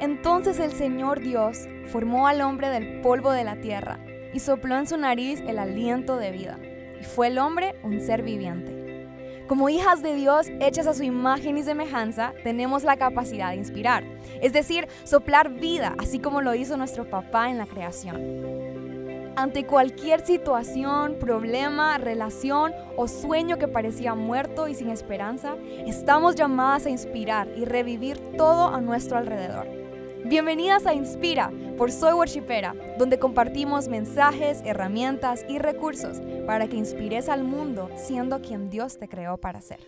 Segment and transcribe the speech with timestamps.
[0.00, 3.98] Entonces el Señor Dios formó al hombre del polvo de la tierra
[4.32, 6.58] y sopló en su nariz el aliento de vida.
[7.00, 8.80] Y fue el hombre un ser viviente.
[9.48, 14.04] Como hijas de Dios, hechas a su imagen y semejanza, tenemos la capacidad de inspirar,
[14.40, 18.59] es decir, soplar vida, así como lo hizo nuestro papá en la creación.
[19.40, 26.84] Ante cualquier situación, problema, relación o sueño que parecía muerto y sin esperanza, estamos llamadas
[26.84, 29.66] a inspirar y revivir todo a nuestro alrededor.
[30.26, 37.30] Bienvenidas a Inspira por Soy Worshipera, donde compartimos mensajes, herramientas y recursos para que inspires
[37.30, 39.80] al mundo siendo quien Dios te creó para ser.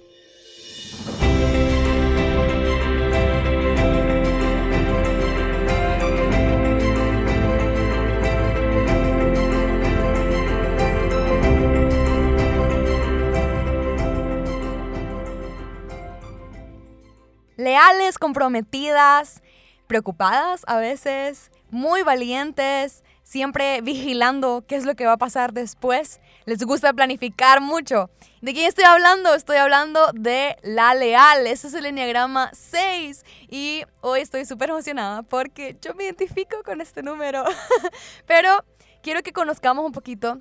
[17.63, 19.41] Leales, comprometidas,
[19.87, 26.21] preocupadas a veces, muy valientes, siempre vigilando qué es lo que va a pasar después.
[26.45, 28.11] Les gusta planificar mucho.
[28.41, 29.33] ¿De quién estoy hablando?
[29.35, 31.47] Estoy hablando de la leal.
[31.47, 33.25] Ese es el enneagrama 6.
[33.49, 37.45] Y hoy estoy súper emocionada porque yo me identifico con este número.
[38.27, 38.65] Pero
[39.05, 40.41] quiero que conozcamos un poquito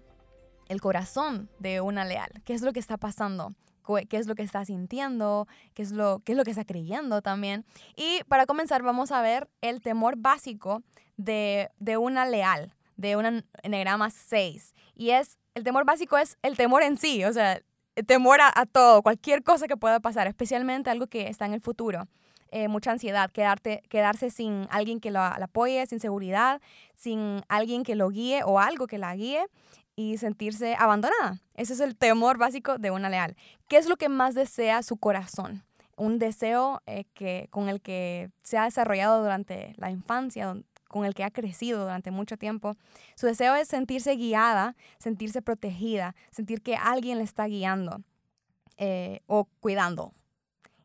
[0.69, 2.31] el corazón de una leal.
[2.45, 3.53] ¿Qué es lo que está pasando?
[4.09, 7.21] Qué es lo que está sintiendo, qué es lo, qué es lo que está creyendo
[7.21, 7.65] también.
[7.95, 10.83] Y para comenzar vamos a ver el temor básico
[11.17, 14.73] de, de una leal, de un enegrama 6.
[14.95, 17.61] Y es, el temor básico es el temor en sí, o sea,
[18.05, 22.07] temor a, todo, cualquier cosa que pueda pasar, especialmente algo que está en el futuro.
[22.53, 26.61] Eh, mucha ansiedad, quedarte, quedarse sin alguien que lo, la apoye, sin seguridad,
[26.93, 29.45] sin alguien que lo guíe o algo que la guíe
[30.01, 31.39] y sentirse abandonada.
[31.53, 33.35] Ese es el temor básico de una leal.
[33.67, 35.63] ¿Qué es lo que más desea su corazón?
[35.95, 40.55] Un deseo eh, que, con el que se ha desarrollado durante la infancia,
[40.87, 42.75] con el que ha crecido durante mucho tiempo.
[43.15, 48.01] Su deseo es sentirse guiada, sentirse protegida, sentir que alguien le está guiando
[48.77, 50.13] eh, o cuidando.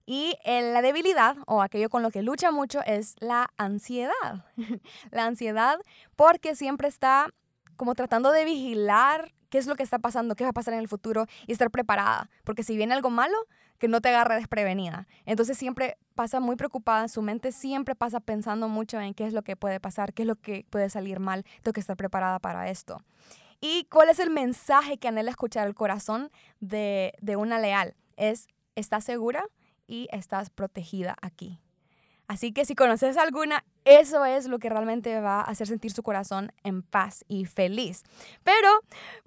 [0.04, 4.44] Y eh, la debilidad o aquello con lo que lucha mucho es la ansiedad.
[5.10, 5.80] la ansiedad
[6.14, 7.32] porque siempre está
[7.76, 10.80] como tratando de vigilar qué es lo que está pasando, qué va a pasar en
[10.80, 13.36] el futuro y estar preparada, porque si viene algo malo,
[13.78, 15.06] que no te agarre desprevenida.
[15.24, 19.42] Entonces siempre pasa muy preocupada, su mente siempre pasa pensando mucho en qué es lo
[19.42, 22.68] que puede pasar, qué es lo que puede salir mal, tengo que estar preparada para
[22.70, 23.02] esto.
[23.60, 27.94] ¿Y cuál es el mensaje que anhela escuchar el corazón de, de una leal?
[28.16, 29.44] Es, estás segura
[29.86, 31.60] y estás protegida aquí.
[32.28, 36.02] Así que si conoces alguna, eso es lo que realmente va a hacer sentir su
[36.02, 38.02] corazón en paz y feliz.
[38.42, 38.68] Pero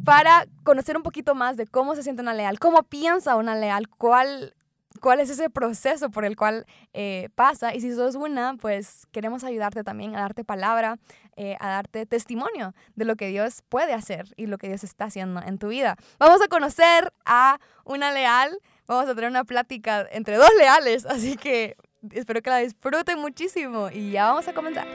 [0.04, 3.88] para conocer un poquito más de cómo se siente una leal, cómo piensa una leal,
[3.88, 4.54] cuál,
[5.00, 7.74] cuál es ese proceso por el cual eh, pasa.
[7.74, 10.98] Y si sos una, pues queremos ayudarte también a darte palabra,
[11.38, 15.06] eh, a darte testimonio de lo que Dios puede hacer y lo que Dios está
[15.06, 15.96] haciendo en tu vida.
[16.20, 18.60] Vamos a conocer a una leal.
[18.88, 21.78] Vamos a tener una plática entre dos leales, así que
[22.12, 24.88] Espero que la disfruten muchísimo y ya vamos a comenzar.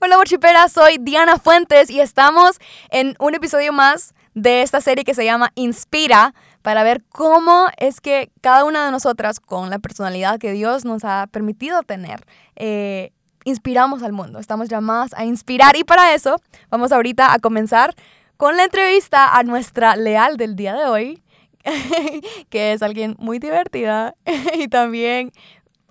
[0.00, 2.58] Hola Worshipera, soy Diana Fuentes y estamos
[2.90, 6.34] en un episodio más de esta serie que se llama Inspira
[6.68, 11.02] para ver cómo es que cada una de nosotras, con la personalidad que Dios nos
[11.02, 13.14] ha permitido tener, eh,
[13.44, 14.38] inspiramos al mundo.
[14.38, 16.36] Estamos llamadas a inspirar y para eso
[16.68, 17.94] vamos ahorita a comenzar
[18.36, 21.22] con la entrevista a nuestra leal del día de hoy,
[22.50, 24.14] que es alguien muy divertida
[24.54, 25.32] y también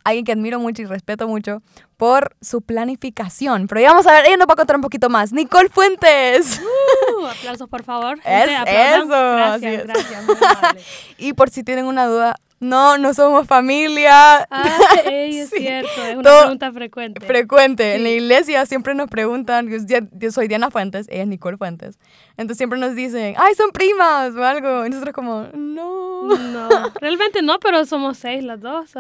[0.10, 1.62] alguien que admiro mucho y respeto mucho
[1.98, 3.68] por su planificación.
[3.68, 5.34] Pero ya vamos a ver, ella nos va a contar un poquito más.
[5.34, 6.62] Nicole Fuentes.
[6.62, 8.20] Uh, aplausos, por favor.
[8.24, 9.08] Es, eso.
[9.08, 10.26] Gracias, gracias.
[11.18, 14.48] y por si tienen una duda, no, no somos familia.
[14.50, 17.26] Ah, es cierto, es una pregunta frecuente.
[17.26, 17.96] Frecuente.
[17.96, 22.00] En la iglesia siempre nos preguntan, yo, soy Diana Fuentes, ella es Nicole Fuentes.
[22.32, 24.86] Entonces siempre nos dicen, ay, son primas o algo.
[24.86, 26.08] Y nosotros como, no.
[26.28, 26.70] No,
[27.00, 28.92] realmente no, pero somos seis las dos.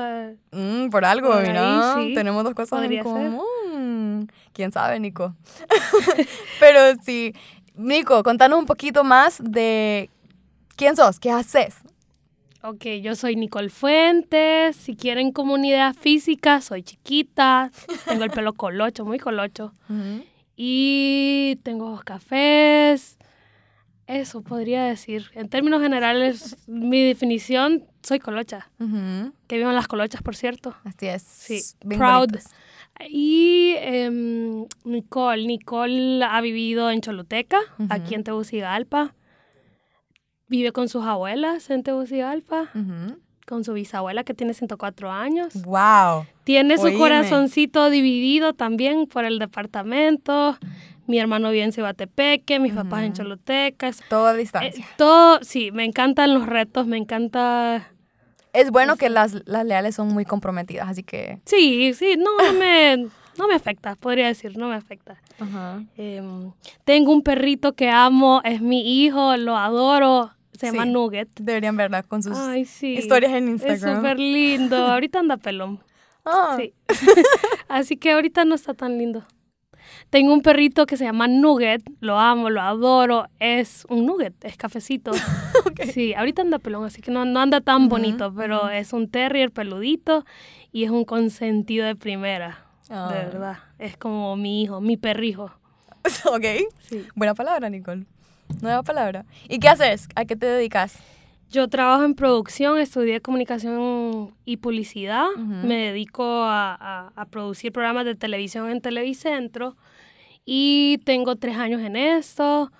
[0.51, 1.95] Mm, por algo, mira.
[2.13, 4.31] Tenemos dos cosas en común.
[4.53, 5.36] ¿Quién sabe, Nico?
[6.60, 7.33] pero sí.
[7.75, 10.10] Nico, contanos un poquito más de
[10.75, 11.75] quién sos, qué haces.
[12.69, 14.75] Ok, yo soy Nicole Fuentes.
[14.75, 17.72] Si quieren comunidad física, soy chiquita.
[18.06, 19.74] Tengo el pelo colocho, muy colocho.
[20.58, 23.18] Y tengo cafés.
[24.06, 25.28] Eso podría decir.
[25.34, 28.70] En términos generales, mi definición, soy colocha.
[28.80, 29.31] Ujú.
[29.48, 30.75] Que vivan las colochas, por cierto.
[30.84, 31.22] Así es.
[31.24, 32.30] Sí, bien proud.
[32.31, 32.54] bonitas.
[33.10, 35.46] Y em, Nicole.
[35.48, 37.88] Nicole ha vivido en Choluteca, Ujú.
[37.92, 39.13] aquí en Tegucigalpa.
[40.48, 43.18] Vive con sus abuelas en Tegucigalpa, Ujú.
[43.46, 45.54] con su bisabuela que tiene 104 años.
[45.64, 46.26] Wow.
[46.44, 46.98] Tiene su Oíme.
[46.98, 50.58] corazoncito dividido también por el departamento.
[51.06, 53.14] Mi hermano vive en Cibatepeque, mis papás en.
[53.88, 54.86] Es- Todo a eh, distancia.
[54.98, 57.92] todo, sí, me encantan los retos, me encanta...
[58.54, 61.40] es bueno que las, las leales son muy comprometidas, así que...
[61.46, 62.98] Sí, sí, no, no me,
[63.38, 65.18] no me afecta, podría decir, no me afecta.
[65.98, 66.52] Em,
[66.84, 70.89] tengo un perrito que amo, es mi hijo, lo adoro, se llama Sí.
[70.92, 71.30] Nugget.
[71.39, 72.94] Deberían verla con sus Ay, sí.
[72.95, 73.98] historias en Es Instagram.
[73.98, 75.80] súper lindo, ahorita anda pelón.
[76.25, 76.74] Ah, Sí.
[77.68, 79.25] Así que ahorita no está tan lindo.
[80.09, 84.57] Tengo un perrito que se llama Nugget, lo amo, lo adoro, es un nugget, es
[84.57, 85.12] cafecito.
[85.94, 89.10] Sí, ahorita anda pelón, así que no, no anda tan Ujú, bonito, pero es un
[89.10, 90.25] terrier peludito
[90.71, 93.10] y es un consentido de primera, Ah.
[93.13, 93.57] de verdad.
[93.77, 95.51] Es como mi hijo, mi perrijo.
[96.25, 96.45] ok.
[96.80, 97.06] Sí.
[97.15, 98.06] Buena palabra, Nicole.
[98.62, 99.26] Nueva palabra.
[99.50, 100.08] ¿Y qué haces?
[100.16, 101.00] ¿A qué te dedicas?
[101.50, 105.26] Yo trabajo en producción, estudié comunicación y publicidad.
[105.34, 105.44] Ujú.
[105.68, 109.78] Me dedico a, a- a producir programas de televisión en Televicentro
[110.46, 112.72] y tengo tres años en esto.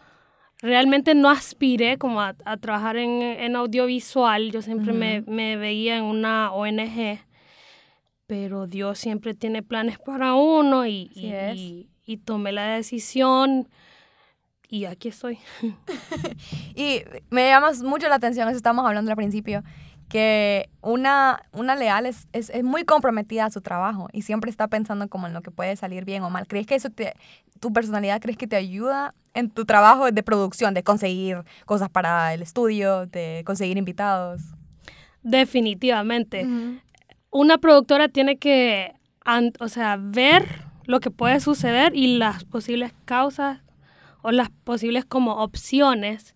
[0.62, 4.52] Realmente no aspiré como a, a trabajar en, en audiovisual.
[4.52, 7.20] Yo siempre me, me veía en una ONG,
[8.26, 11.10] pero Dios siempre tiene planes para uno y,
[11.58, 13.68] y- y tomé la decisión
[14.70, 15.40] y aquí estoy.
[16.76, 19.64] Y me llama mucho la atención, eso estábamos hablando al principio,
[20.10, 24.68] que una, una leal es, es, es muy comprometida a su trabajo y siempre está
[24.68, 26.48] pensando como en lo que puede salir bien o mal.
[26.48, 27.14] ¿Crees que eso te,
[27.60, 32.34] tu personalidad, crees que te ayuda en tu trabajo de producción, de conseguir cosas para
[32.34, 34.42] el estudio, de conseguir invitados?
[35.24, 36.48] Definitivamente.
[37.32, 38.94] Una productora tiene que,
[39.60, 40.46] o sea, ver
[40.86, 43.60] lo que puede suceder y las posibles causas
[44.28, 46.36] o las posibles como opciones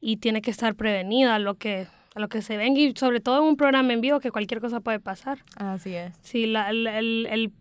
[0.00, 3.20] y tiene que estar prevenida a lo que a lo que se venga y sobre
[3.20, 5.38] todo en un programa en vivo que cualquier cosa puede pasar.
[5.56, 6.14] Así es.
[6.22, 7.52] Si la- el, el- el-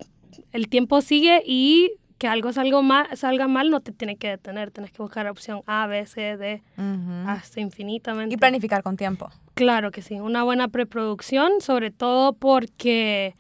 [0.52, 4.72] el tiempo sigue y que algo salga mal, salga mal, no te tiene que detener,
[4.72, 6.64] tienes que buscar opción A, B, C, D,
[7.28, 8.34] hasta infinitamente.
[8.34, 9.30] Y planificar con tiempo.
[9.54, 13.36] Claro que sí, una buena preproducción, sobre todo porque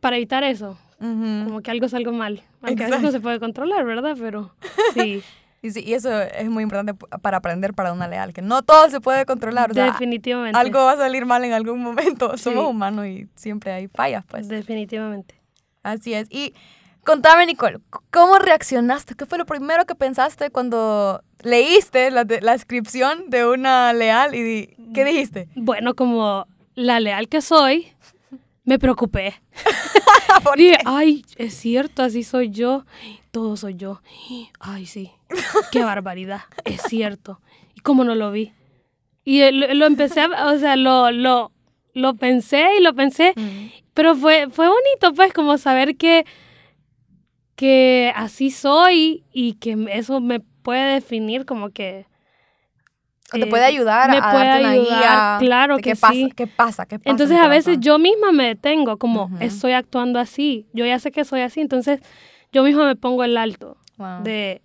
[0.00, 1.44] para evitar eso, Ujú.
[1.46, 2.42] como que algo salga mal.
[2.62, 3.12] Aunque a veces no Exacto.
[3.12, 4.16] se puede controlar, ¿verdad?
[4.18, 4.54] Pero
[4.94, 5.22] sí,
[5.62, 8.88] Y, sí, y eso es muy importante para aprender para una leal, que no todo
[8.90, 9.70] se puede controlar.
[9.70, 10.56] O sea, definitivamente.
[10.58, 12.32] algo va a salir mal en algún momento.
[12.36, 12.44] Sí.
[12.44, 14.48] Somos humanos y siempre hay fallas, pues.
[14.48, 15.40] Definitivamente.
[15.82, 16.28] Así es.
[16.30, 16.52] Y
[17.04, 17.78] contame, Nicole,
[18.10, 19.14] ¿cómo reaccionaste?
[19.14, 24.76] ¿Qué fue lo primero que pensaste cuando leíste la, la descripción de una leal y
[24.94, 25.48] qué dijiste?
[25.56, 27.88] Bueno, como la leal que soy,
[28.68, 29.34] me preocupé.
[30.44, 32.84] ¿Por Dije, ay, es cierto, así soy yo.
[33.30, 34.02] Todo soy yo.
[34.60, 35.10] Ay, sí.
[35.72, 36.42] Qué barbaridad.
[36.66, 37.40] Es cierto.
[37.74, 38.52] ¿Y cómo no lo vi?
[39.24, 41.50] Y eh, lo, lo empecé, a, o sea, lo, lo,
[41.94, 43.32] lo pensé y lo pensé.
[43.94, 46.26] Pero fue, fue bonito, pues, como saber que,
[47.56, 52.06] que así soy y que eso me puede definir como que...
[53.30, 55.96] Te eh, puede ayudar me a puede darte una ayudar, guía claro de que qué
[55.96, 56.32] pasa, sí.
[56.34, 57.10] qué pasa, qué pasa.
[57.10, 61.10] en Entonces a veces yo misma me detengo, como estoy actuando así, yo ya sé
[61.10, 62.00] que soy así, entonces
[62.52, 64.22] yo misma me pongo el alto Wow.
[64.22, 64.62] de,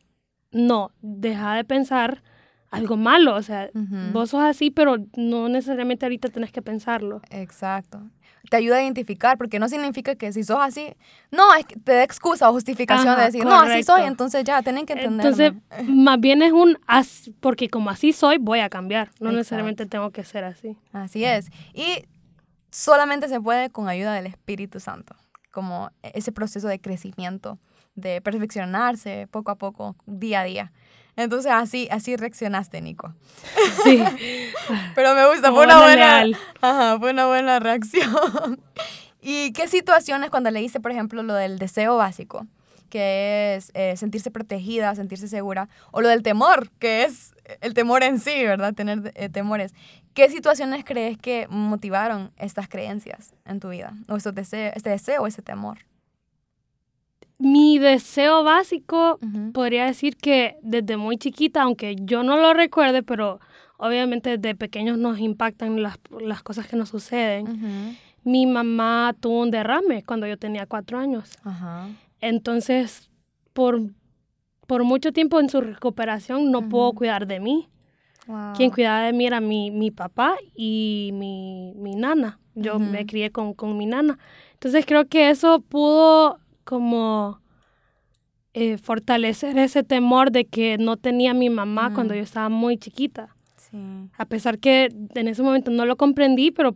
[0.52, 2.22] no, deja de pensar
[2.70, 3.70] algo malo, o sea,
[4.14, 7.22] vos sos así, pero no necesariamente ahorita tenés que pensarlo.
[7.30, 8.02] Exacto.
[8.50, 10.94] Te ayuda a identificar, porque no significa que si sos así,
[11.32, 14.44] no, es que te da excusa o justificación Ajá, de decir, no, así soy, entonces
[14.44, 15.24] ya, tienen que entenderme.
[15.46, 19.32] Entonces, más bien es un, as- porque como así soy, voy a cambiar, no Exacto.
[19.38, 20.78] necesariamente tengo que ser así.
[20.92, 21.50] Así es.
[21.74, 22.04] Y
[22.70, 25.16] solamente se puede con ayuda del Espíritu Santo,
[25.52, 27.60] como ese proceso de crecimiento,
[27.96, 30.72] de perfeccionarse poco a poco, día a día.
[31.16, 33.14] Entonces así, así reaccionaste, Nico.
[33.84, 34.04] Sí,
[34.96, 36.26] Pero me gusta, fue una buena
[36.62, 38.60] ajá, fue una buena reacción.
[39.22, 42.46] ¿Y qué situaciones cuando leíste, por ejemplo, lo del deseo básico,
[42.90, 48.04] que es eh, sentirse protegida, sentirse segura, o lo del temor, que es el temor
[48.04, 48.74] en sí, ¿verdad?
[48.74, 49.74] Tener eh, temores.
[50.14, 53.94] ¿Qué situaciones crees que motivaron estas creencias en tu vida?
[54.10, 55.80] O estos deseo, este deseo o ese temor.
[57.44, 59.20] Mi deseo básico
[59.54, 63.40] podría decir que desde muy chiquita, aunque yo no lo recuerde, pero
[63.78, 67.98] obviamente desde pequeños nos impactan las, las cosas que nos suceden.
[68.24, 71.32] Mi mamá tuvo un derrame cuando yo tenía cuatro años.
[72.22, 73.10] Entonces,
[73.52, 73.82] por
[74.68, 77.70] por mucho tiempo en su recuperación no pudo cuidar de mí.
[78.28, 78.54] Wow.
[78.56, 82.40] Quien cuidaba de mí era mi, mi papá y mi, mi nana.
[82.56, 84.18] Yo me crié con, con mi nana.
[84.54, 87.40] Entonces creo que eso pudo como
[88.54, 93.36] eh, fortalecer ese temor de que no tenía mi mamá cuando yo estaba muy chiquita.
[93.58, 93.78] Sí.
[94.18, 96.76] A pesar que en ese momento no lo comprendí, pero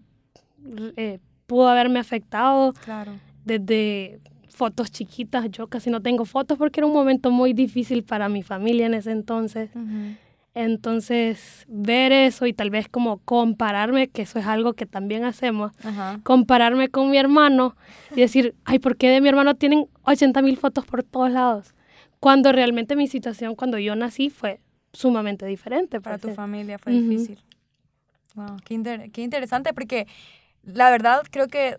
[0.95, 3.13] eh, pudo haberme afectado Claro.
[3.45, 5.49] desde fotos chiquitas.
[5.51, 8.95] Yo casi no tengo fotos porque era un momento muy difícil para mi familia en
[8.95, 9.69] ese entonces.
[10.59, 15.71] Entonces, ver eso y tal vez como compararme, que eso es algo que también hacemos,
[15.83, 16.19] Ajá.
[16.23, 17.75] compararme con mi hermano
[18.15, 21.75] y decir, ay, ¿por qué de mi hermano tienen 80 mil fotos por todos lados?
[22.19, 24.59] Cuando realmente mi situación cuando yo nací fue
[24.93, 26.01] sumamente diferente.
[26.01, 27.07] Para tu pues, familia fue Ujú.
[27.11, 27.39] difícil.
[28.33, 30.07] Wow, qué, inter- qué interesante porque
[30.63, 31.77] la verdad creo que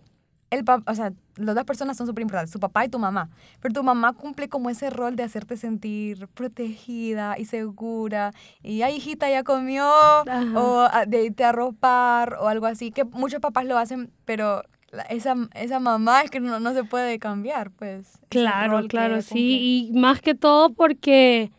[0.51, 3.29] el pa- o sea, las dos personas son súper importantes, tu papá y tu mamá,
[3.61, 8.31] pero tu mamá cumple como ese rol de hacerte sentir protegida y segura
[8.63, 10.59] y ay hijita ya comió Ajá.
[10.59, 14.63] o ah, de irte a arropar o algo así, que muchos papás lo hacen, pero
[14.91, 18.19] la- esa, esa mamá es que no, no se puede cambiar, pues.
[18.29, 19.89] Claro, claro, sí.
[19.91, 21.51] Y más que todo porque,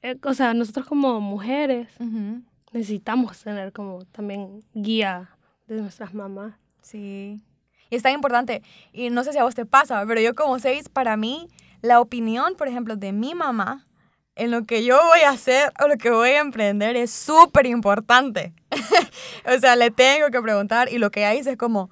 [0.00, 1.88] eh, o sea, nosotros como mujeres
[2.72, 5.28] necesitamos tener como también guía
[5.68, 6.54] de nuestras mamás.
[6.80, 7.40] Sí.
[7.90, 8.62] Y es tan importante.
[8.92, 11.48] Y no sé si a vos te pasa, pero yo como seis, para mí,
[11.82, 13.86] la opinión, por ejemplo, de mi mamá
[14.36, 17.66] en lo que yo voy a hacer o lo que voy a emprender es súper
[17.66, 18.52] importante.
[19.46, 21.90] o sea, le tengo que preguntar y lo que ella dice es como,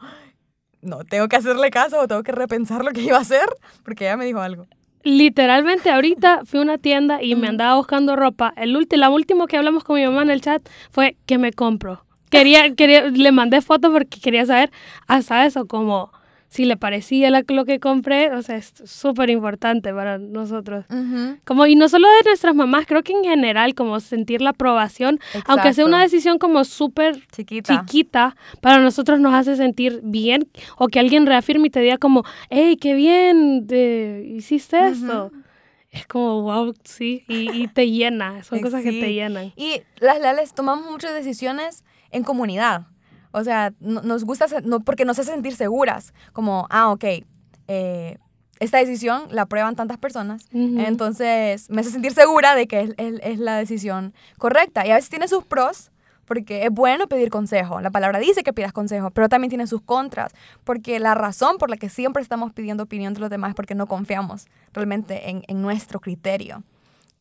[0.80, 3.48] no, tengo que hacerle caso o tengo que repensar lo que iba a hacer
[3.84, 4.66] porque ella me dijo algo.
[5.04, 8.52] Literalmente ahorita fui a una tienda y me andaba buscando ropa.
[8.56, 11.52] El último, la último que hablamos con mi mamá en el chat fue que me
[11.52, 12.04] compro.
[12.32, 14.70] Quería, quería, le mandé fotos porque quería saber
[15.06, 16.10] hasta eso, como
[16.48, 18.30] si le parecía lo que compré.
[18.34, 20.84] O sea, es súper importante para nosotros.
[21.44, 25.18] Como, y no solo de nuestras mamás, creo que en general, como sentir la aprobación,
[25.46, 26.10] aunque sea una Exacto.
[26.14, 27.80] decisión como súper chiquita.
[27.86, 32.22] chiquita, para nosotros nos hace sentir bien o que alguien reafirme y te diga como,
[32.50, 35.30] hey, qué bien, te- hiciste esto.
[35.90, 39.00] Es como, wow, sí, y, y te llena, son Eh, cosas que sí.
[39.00, 39.52] te llenan.
[39.56, 42.86] Y las leales tomamos muchas decisiones en comunidad.
[43.32, 46.12] O sea, no- nos gusta, no, porque nos hace sentir seguras.
[46.32, 47.04] Como, ah, ok,
[47.68, 48.18] eh,
[48.60, 50.46] esta decisión la prueban tantas personas.
[50.78, 54.86] Entonces, me hace sentir segura de que es, es- es la decisión correcta.
[54.86, 55.90] Y a veces tiene sus pros,
[56.24, 57.80] porque es bueno pedir consejo.
[57.80, 60.32] La palabra dice que pidas consejo, pero también tiene sus contras.
[60.62, 63.74] Porque la razón por la que siempre estamos pidiendo opinión de los demás es porque
[63.74, 66.62] no confiamos realmente en, en nuestro criterio.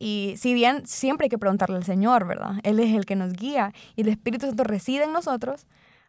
[0.01, 2.53] Y si bien siempre hay que preguntarle al Señor, ¿verdad?
[2.63, 5.67] Él es el que nos guía y el Espíritu Santo reside en nosotros,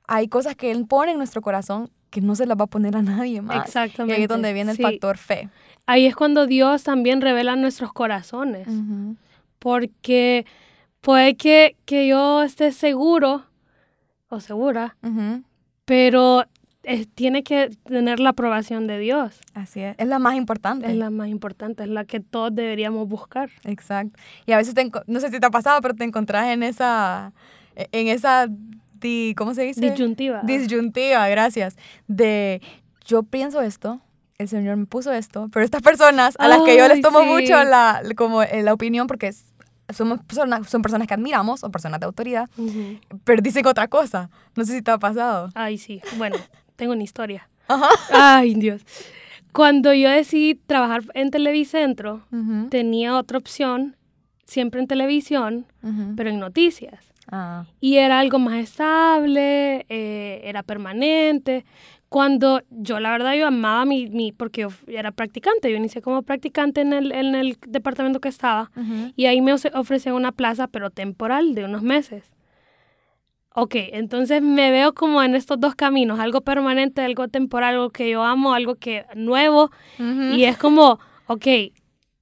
[0.08, 2.96] hay cosas que Él pone en nuestro corazón que no se las va a poner
[2.96, 3.56] a nadie más.
[3.56, 4.14] Y Exactamente.
[4.14, 5.50] ahí es donde viene el factor fe.
[5.84, 8.66] Ahí es cuando Dios también revela nuestros corazones,
[9.58, 10.46] porque
[11.02, 13.44] puede que, que yo esté seguro
[14.30, 14.96] o segura,
[15.84, 16.46] pero
[16.84, 19.40] eh, tiene que tener la aprobación de Dios.
[19.54, 19.94] Así es.
[19.98, 20.86] Es la más importante.
[20.90, 23.50] Es la más importante, es la que todos deberíamos buscar.
[23.64, 24.18] Exacto.
[24.46, 27.32] Y a veces, te no sé si te ha pasado, pero te encontrás en esa,
[27.76, 28.48] en esa,
[29.00, 29.80] di- ¿cómo se dice?
[29.80, 30.40] Disyuntiva.
[30.42, 31.76] Disyuntiva, gracias.
[32.08, 32.60] De,
[33.06, 34.00] yo pienso esto,
[34.38, 37.20] el Señor me puso esto, pero estas personas a las que yo les Ay, tomo
[37.20, 37.26] sí.
[37.26, 39.44] mucho la, como, eh, la opinión porque es-
[39.92, 42.98] somos personas, son personas que admiramos o personas de autoridad, Ujú.
[43.24, 44.30] pero dicen otra cosa.
[44.56, 45.50] No sé si te ha pasado.
[45.54, 46.00] Ay, sí.
[46.16, 46.36] Bueno,
[46.76, 47.48] tengo una historia.
[47.68, 47.88] Ajá.
[48.10, 48.82] Ay, Dios.
[49.52, 52.22] Cuando yo decidí trabajar en Televicentro,
[52.70, 53.96] tenía otra opción,
[54.44, 55.66] siempre en televisión,
[56.16, 57.04] pero en noticias.
[57.30, 61.64] Ah, Y era algo más estable, eh, era permanente.
[62.08, 66.22] Cuando yo, la verdad, yo amaba mi, mi porque yo era practicante, yo inicié como
[66.22, 68.70] practicante en el, en el departamento que estaba.
[69.16, 72.31] Y ahí me ofre- ofrecían una plaza, pero temporal, de unos meses.
[73.54, 78.08] Ok, entonces me veo como en estos dos caminos, algo permanente, algo temporal, algo que
[78.10, 79.70] yo amo, algo que nuevo.
[79.98, 80.34] Ujú.
[80.34, 81.46] Y es como, ok,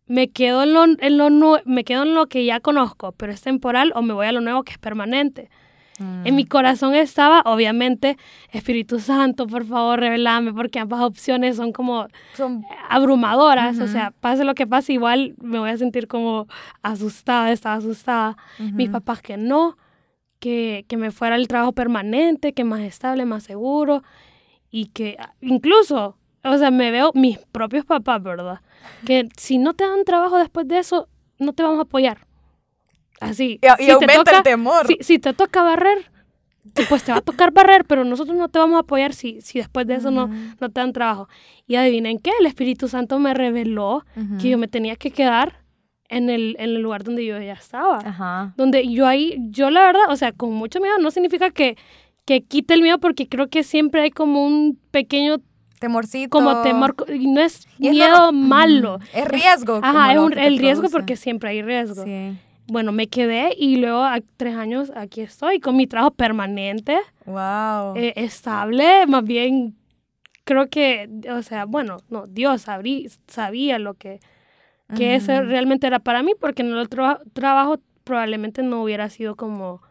[0.07, 3.43] me quedo en lo, en lo me quedo en lo que ya conozco, pero es
[3.43, 5.51] temporal, o me voy a lo nuevo que es permanente.
[6.25, 8.17] En mi corazón estaba, obviamente,
[8.53, 13.93] Espíritu Santo, por favor, revelame, porque ambas opciones son como Son- abrumadoras, o Ujú.
[13.93, 16.47] sea, pase lo que pase, igual me voy a sentir como
[16.83, 18.37] asustada, estaba asustada.
[18.59, 18.93] Mis Ujú.
[18.93, 19.77] papás que no,
[20.41, 24.03] que, que me fuera el trabajo permanente, que más estable, más seguro,
[24.71, 28.61] y que ah, incluso, o sea, me veo mis propios papás, ¿verdad?
[29.07, 32.27] Que si no te dan trabajo después de eso, no te vamos a apoyar.
[33.21, 33.61] Así.
[33.63, 34.87] Y, y si te aumenta toca- el temor.
[34.87, 36.11] si, si te toca barrer,
[36.89, 39.59] pues te va a tocar barrer, pero nosotros no te vamos a apoyar si, si
[39.59, 41.29] después de eso no, no te dan trabajo.
[41.67, 44.05] Y adivinen qué, el Espíritu Santo me reveló
[44.41, 45.60] que yo me tenía que quedar
[46.11, 47.99] en el, en el lugar donde yo ya estaba.
[48.05, 48.53] Ajá.
[48.57, 51.77] Donde yo ahí, yo la verdad, o sea, con mucho miedo, no significa que,
[52.27, 55.37] que quite el miedo porque creo que siempre hay como un pequeño
[55.79, 56.29] Temorcito.
[56.29, 58.97] como temor, y no es Y es miedo malo.
[58.97, 59.05] Ujú.
[59.15, 59.81] Es riesgo.
[59.83, 60.93] Ajá, es un- el riesgo produce.
[60.97, 62.05] porque siempre hay riesgo.
[62.05, 62.37] Sí.
[62.67, 67.97] Bueno, me quedé y luego a tres años aquí estoy con mi trabajo permanente, Wow.
[67.97, 69.75] eh, estable, más bien
[70.45, 74.21] creo que, o sea, bueno, no, Dios sabrí- sabía lo que,
[74.97, 79.37] que eso realmente era para mí porque en el otro trabajo probablemente no hubiera sido
[79.37, 79.83] como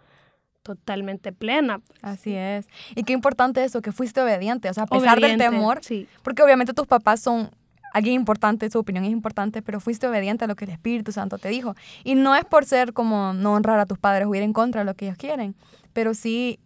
[0.63, 1.81] totalmente plena.
[2.01, 2.67] Así es.
[2.95, 4.69] Y qué importante eso, que fuiste obediente.
[4.69, 7.49] O sea, a pesar Obediente, del temor, Sí, porque obviamente tus papás son
[7.93, 11.37] alguien importante, su opinión es importante, pero fuiste obediente a lo que el Espíritu Santo
[11.37, 11.75] te dijo.
[12.03, 14.81] Y no es por ser como no honrar a tus padres o ir en contra
[14.81, 15.55] de lo que ellos quieren,
[15.93, 16.59] pero sí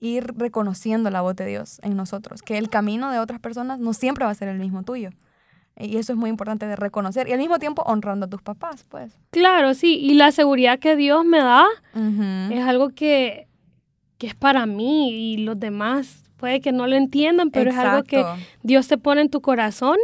[0.00, 3.92] ir reconociendo la voz de Dios en nosotros, que el camino de otras personas no
[3.92, 5.10] siempre va a ser el mismo tuyo.
[5.80, 8.84] Y eso es muy importante de reconocer y al mismo tiempo honrando a tus papás,
[8.88, 9.12] pues.
[9.30, 11.66] claro, sí, y la seguridad que Dios me da
[12.52, 13.46] es algo que,
[14.18, 18.02] que es para mí y los demás puede que no lo entiendan, pero es algo
[18.04, 18.24] que.
[18.62, 19.96] Dios te pone en tu corazón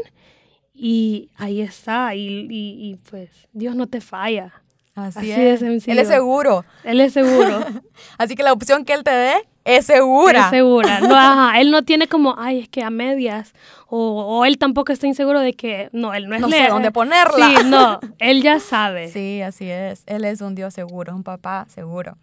[0.72, 2.14] y ahí está.
[2.14, 4.52] Y, y- y, pues Dios no te falla.
[4.94, 5.60] Así, así es.
[5.60, 5.92] sencillo.
[5.92, 6.64] Él es seguro.
[6.84, 7.64] Él es seguro.
[8.18, 10.44] Así que la opción que él te dé es segura.
[10.44, 11.00] Es segura.
[11.00, 13.52] No, ajá, él no tiene como, ay, es que a medias.
[13.88, 16.90] O, o él tampoco está inseguro de que, no, él no es No sé dónde
[16.92, 17.46] ponerla.
[17.46, 19.08] Sí, no, él ya sabe.
[19.12, 20.02] Sí, así es.
[20.06, 22.16] Él es un Dios seguro, un papá seguro.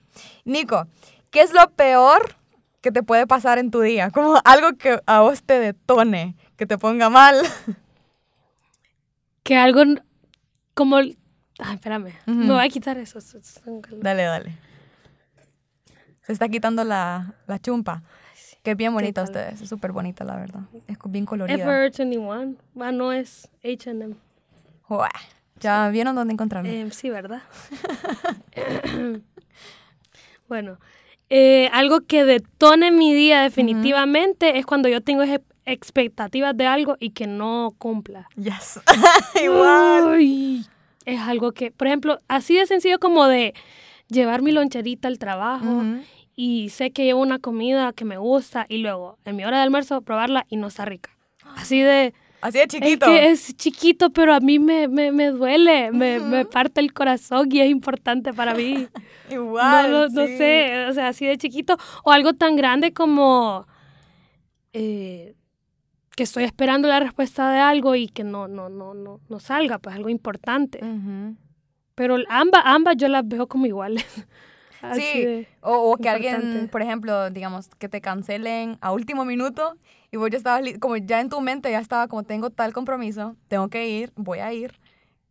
[0.45, 0.87] Nico,
[1.29, 2.35] ¿qué es lo peor
[2.81, 4.09] que te puede pasar en tu día?
[4.11, 7.37] Como algo que a vos te detone, que te ponga mal.
[9.43, 9.81] Que algo
[10.73, 10.97] como...
[10.97, 11.15] Ay,
[11.75, 12.07] espérame.
[12.27, 12.35] Ujú.
[12.37, 13.19] Me voy a quitar eso-
[14.01, 14.57] Dale, dale.
[16.23, 18.03] Se está quitando la, la chumpa.
[18.63, 19.61] Que es bien bonita ustedes.
[19.61, 20.61] Es súper bonita, la verdad.
[20.87, 21.57] Es bien colorida.
[21.57, 22.55] Forever 21.
[22.79, 24.15] Ah, no es H&M.
[25.59, 26.69] Ya vieron dónde encontrarlo.
[26.69, 27.41] Eh, sí, ¿verdad?
[30.47, 30.77] bueno,
[31.29, 35.23] eh, algo que detone mi día definitivamente es cuando yo tengo
[35.65, 38.27] expectativas de algo y que no cumpla.
[38.35, 38.81] Yes.
[39.41, 40.17] Igual.
[40.17, 40.65] Uy,
[41.05, 43.53] es algo que, por ejemplo, así de sencillo como de
[44.09, 45.83] llevar mi loncherita al trabajo.
[46.43, 49.63] Y sé que llevo una comida que me gusta y luego en mi hora de
[49.63, 51.11] almuerzo probarla y no está rica.
[51.55, 52.15] Así de...
[52.41, 53.05] Así de Es chiquito.
[53.05, 57.47] que es chiquito, pero a mí me, me, me duele, me, me parte el corazón
[57.51, 58.87] y es importante para mí.
[59.29, 59.91] no, Igual.
[59.91, 60.37] no, no sí.
[60.37, 61.77] sé, o sea, así de chiquito.
[62.03, 63.67] O algo tan grande como
[64.73, 65.35] eh,
[66.15, 69.77] que estoy esperando la respuesta de algo y que no, no, no, no, no salga,
[69.77, 70.79] pues algo importante.
[70.83, 71.35] Ujú.
[71.93, 74.07] Pero ambas, ambas yo las veo como iguales.
[74.81, 79.75] Así Sí, o, o que alguien, por ejemplo, digamos, que te cancelen a último minuto
[80.11, 83.35] y vos ya estabas, como ya en tu mente ya estaba como tengo tal compromiso,
[83.47, 84.79] tengo que ir, voy a ir.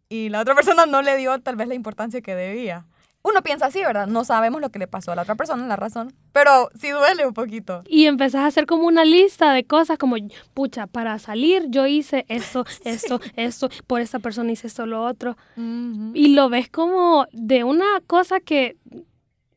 [0.09, 2.87] Y la otra persona no le dio tal vez la importancia que debía.
[3.23, 4.07] Uno piensa así, ¿verdad?
[4.07, 7.27] No sabemos lo que le pasó a la otra persona, la razón, pero sí duele
[7.27, 7.83] un poquito.
[7.87, 10.17] Y empezás a hacer como una lista de cosas como,
[10.55, 15.37] pucha, para salir yo hice esto, esto, esto, por esta persona hice esto, lo otro.
[15.59, 16.13] Ujú.
[16.15, 18.79] Y lo ves como de una cosa que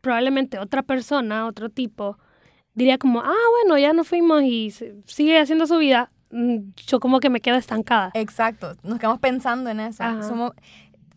[0.03, 2.19] probablemente otra persona, otro tipo,
[2.73, 4.69] diría como, ah, bueno, ya nos fuimos y
[5.05, 6.11] sigue haciendo su vida.
[6.29, 8.11] Mm, Yo como que me quedo estancada.
[8.13, 10.03] Exacto, nos quedamos pensando en eso.
[10.03, 10.21] Ajá.
[10.23, 10.51] Somos,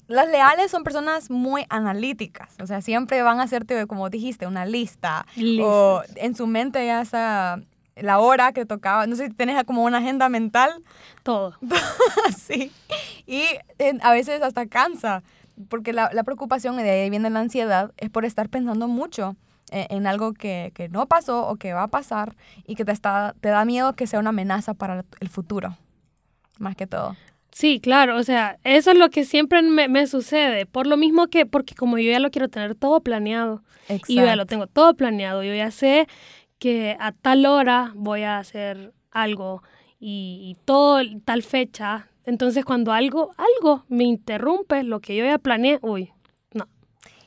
[0.07, 4.65] las leales son personas muy analíticas, o sea, siempre van a hacerte, como dijiste, una
[4.65, 5.27] lista.
[5.61, 7.61] O en su mente ya está
[7.97, 9.09] la hora que tocaba.
[9.09, 10.71] No sé si tienes como una agenda mental
[11.25, 11.55] Todo.
[12.29, 12.71] así.
[13.27, 13.43] Y
[13.79, 15.25] eh, a veces hasta cansa,
[15.69, 19.37] porque la, la preocupación, y de ahí viene la ansiedad, es por estar pensando mucho
[19.71, 22.93] eh, en algo que, que no pasó o que va a pasar y que te,
[22.93, 25.77] está, te da miedo que sea una amenaza para el futuro,
[26.59, 27.17] más que todo.
[27.51, 30.67] Sí, claro, o sea, eso es lo que siempre me, me sucede.
[30.67, 33.63] Por lo mismo que, porque como yo ya lo quiero tener todo planeado,
[34.09, 36.07] y yo ya lo tengo todo planeado, yo ya sé
[36.59, 39.63] que a tal hora voy a hacer algo
[39.99, 42.09] y, y todo tal fecha.
[42.27, 46.13] Entonces cuando algo, algo me interrumpe lo que yo ya planeé, uy,
[46.53, 46.67] no.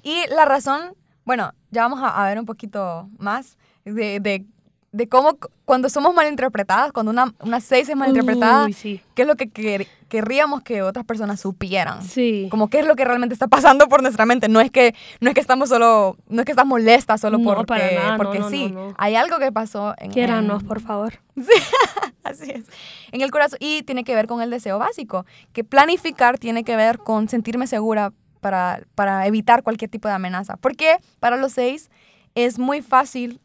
[0.04, 0.94] Y la razón,
[1.26, 4.46] bueno, ya vamos a, a ver un poquito más de, de,
[4.92, 9.02] de cómo cu- cuando somos malinterpretadas, cuando una, una seis es malinterpretada, Uy, sí.
[9.16, 12.02] qué es lo que quer- querríamos que otras personas supieran.
[12.04, 12.48] Sí.
[12.50, 14.50] Como qué es lo que realmente está pasando por nuestra mente.
[14.50, 17.44] No es que, no es que estamos solo, no es que estás molesta solo No,
[17.54, 18.70] porque, para nada, no, porque no, sí.
[18.72, 18.94] no.
[18.98, 21.20] Hay algo que pasó en, Quiéranos, en- por favor.
[22.30, 22.66] Así es.
[23.12, 23.58] En el corazón.
[23.62, 25.26] Y tiene que ver con el deseo básico.
[25.54, 30.58] Que planificar tiene que ver con sentirme segura para, para evitar cualquier tipo de amenaza.
[30.58, 31.90] Porque para los seis
[32.36, 33.42] es muy fácil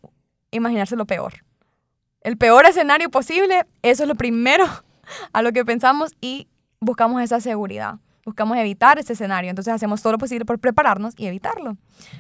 [0.51, 1.45] imaginarse lo peor.
[2.21, 4.65] El peor escenario posible, eso es lo primero
[5.33, 6.49] a lo que pensamos y
[6.81, 7.99] buscamos esa seguridad.
[8.25, 9.51] buscamos evitar ese escenario.
[9.51, 11.77] Entonces hacemos todo lo posible por prepararnos y evitarlo.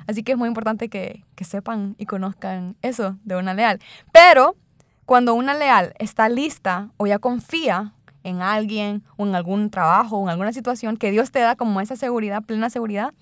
[0.07, 3.81] Así que es muy importante que, que sepan y conozcan eso de una leal.
[4.13, 4.57] Pero
[5.05, 10.25] cuando una leal está lista o ya confía en alguien o en algún trabajo o
[10.25, 13.13] en alguna situación que Dios te da como esa seguridad, plena seguridad,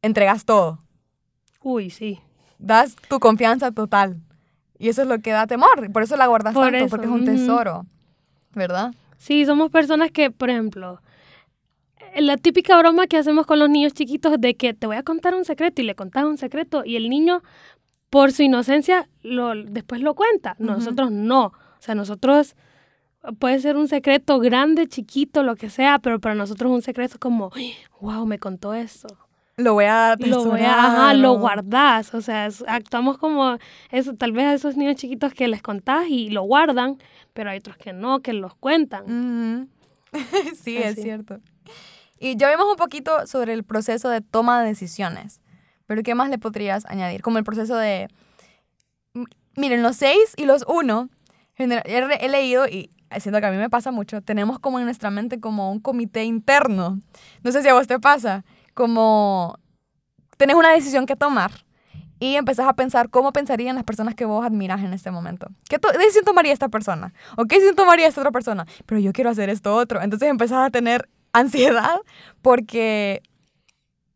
[0.00, 0.78] entregas todo.
[1.62, 2.20] Uy, sí.
[2.58, 4.20] Das tu confianza total.
[4.78, 5.92] Y eso es lo que da temor.
[5.92, 7.86] Por eso la guardas Por tanto, eso, porque es un tesoro.
[8.54, 8.94] ¿Verdad?
[9.18, 11.00] Sí, somos personas que, por ejemplo,
[12.16, 15.34] la típica broma que hacemos con los niños chiquitos de que te voy a contar
[15.34, 17.42] un secreto y le contás un secreto y el niño,
[18.12, 20.54] por su inocencia, lo, después lo cuenta.
[20.58, 21.46] Nosotros no.
[21.46, 22.54] O sea, nosotros
[23.38, 27.18] puede ser un secreto grande, chiquito, lo que sea, pero para nosotros un secreto es
[27.18, 27.50] como,
[28.02, 29.08] wow, me contó eso.
[29.56, 32.12] Lo voy a Lo, voy a- ajá, lo guardás.
[32.14, 33.56] O sea, es- actuamos como
[33.90, 36.98] eso, tal vez a esos niños chiquitos que les contás y lo guardan,
[37.32, 39.70] pero hay otros que no, que los cuentan.
[40.62, 41.40] Sí, es cierto.
[42.18, 45.40] Y ya vimos un poquito sobre el proceso de toma de decisiones.
[45.86, 47.22] Pero ¿qué más le podrías añadir?
[47.22, 48.08] Como el proceso de...
[49.56, 51.10] Miren, los seis y los uno,
[51.54, 52.90] genera- he, re- he leído y
[53.20, 56.24] siento que a mí me pasa mucho, tenemos como en nuestra mente como un comité
[56.24, 56.98] interno.
[57.42, 59.58] No sé si a vos te pasa, como
[60.38, 61.50] tenés una decisión que tomar
[62.18, 65.48] y empezás a pensar cómo pensarían las personas que vos admiras en este momento.
[65.68, 67.12] ¿Qué decisión tomaría esta persona?
[67.36, 68.64] ¿O qué decisión tomaría esta otra persona?
[68.86, 70.00] Pero yo quiero hacer esto otro.
[70.00, 71.96] Entonces empezás a tener ansiedad
[72.40, 73.22] porque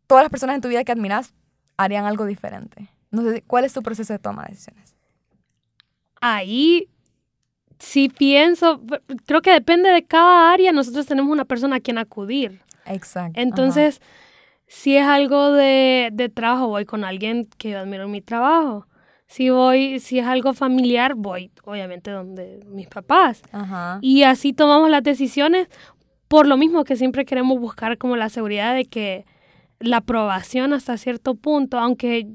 [0.06, 1.34] todas las personas en tu vida que admiras
[1.76, 2.88] harían algo diferente.
[3.10, 4.96] No sé, ¿cuál es tu proceso de toma de decisiones?
[6.20, 6.88] ahí
[7.78, 8.80] sí pienso,
[9.26, 12.60] creo que depende de cada área, nosotros tenemos una persona a quien acudir.
[12.86, 13.38] Exacto.
[13.40, 14.00] Entonces,
[14.66, 18.86] si es algo de, de trabajo, voy con alguien que yo admiro en mi trabajo.
[19.26, 23.42] Si voy, si es algo familiar, voy obviamente donde mis papás.
[23.50, 23.64] Ajá.
[23.64, 23.98] Ajá.
[24.00, 25.68] Y así tomamos las decisiones
[26.28, 29.26] por lo mismo que siempre queremos buscar como la seguridad de que
[29.80, 32.28] la aprobación hasta cierto punto, aunque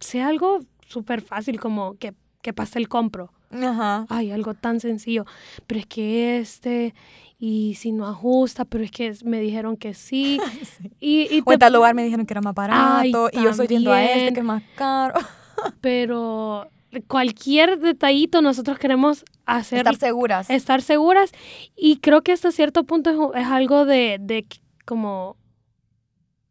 [0.00, 3.32] sea algo súper fácil como que, que pastel compro.
[3.50, 4.06] Ajá.
[4.08, 5.24] Ay, algo tan sencillo.
[5.66, 6.94] Pero es que este,
[7.38, 10.38] y si no ajusta, pero es que me dijeron que sí.
[10.78, 10.90] Sí.
[11.00, 13.50] Y, y O en tal lugar me dijeron que era más Ay, barato y yo
[13.50, 15.18] estoy yendo a este que es más caro.
[15.80, 16.68] pero
[17.06, 20.50] cualquier detallito nosotros queremos hacer Estar seguras.
[20.50, 21.32] estar seguras
[21.76, 24.46] y creo que hasta cierto punto es, es algo de, de
[24.84, 25.36] como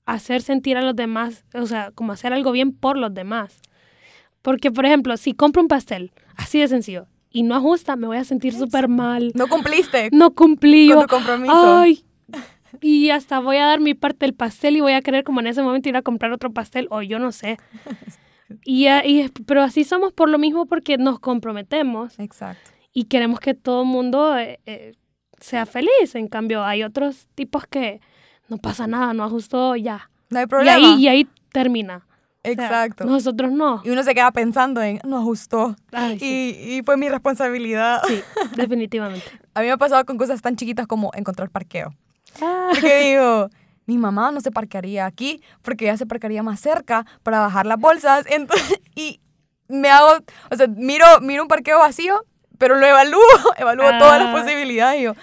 [0.07, 3.59] hacer sentir a los demás, o sea, como hacer algo bien por los demás.
[4.41, 8.17] Porque, por ejemplo, si compro un pastel, así de sencillo, y no ajusta, me voy
[8.17, 9.31] a sentir súper mal.
[9.35, 10.89] No cumpliste No cumplí.
[10.89, 11.77] con tu compromiso.
[11.77, 12.03] Ay.
[12.81, 15.47] Y hasta voy a dar mi parte del pastel y voy a querer como en
[15.47, 17.57] ese momento ir a comprar otro pastel o yo no sé.
[18.63, 22.71] Y, a- y pero así somos por lo mismo porque nos comprometemos Exacto.
[22.93, 24.93] y queremos que todo el mundo eh, eh,
[25.39, 26.15] sea feliz.
[26.15, 27.99] En cambio, hay otros tipos que
[28.49, 30.09] no pasa nada, no ajustó, ya.
[30.29, 30.93] No hay Y problema.
[30.93, 31.97] ahí, y ahí termina.
[31.97, 32.01] O
[32.43, 33.03] sea, Exacto.
[33.05, 33.81] nosotros no.
[33.83, 35.75] Y uno se queda pensando en, no ajustó.
[35.91, 38.01] Ay, sí, Y, y fue mi responsabilidad.
[38.07, 38.21] sí,
[38.55, 39.25] definitivamente.
[39.53, 41.93] A mí me ha pasado con cosas tan chiquitas como encontrar parqueo.
[42.41, 43.49] Ah, Porque digo,
[43.85, 47.79] mi mamá no se parquearía aquí porque ella se parquearía más cerca para bajar las
[47.79, 48.25] bolsas.
[48.29, 49.19] Entonces, y
[49.67, 50.19] me hago,
[50.51, 52.23] o sea, miro, miro un parqueo vacío,
[52.57, 53.19] pero lo evalúo,
[53.57, 54.39] evalúo todas las Ah.
[54.41, 55.13] posibilidades y yo,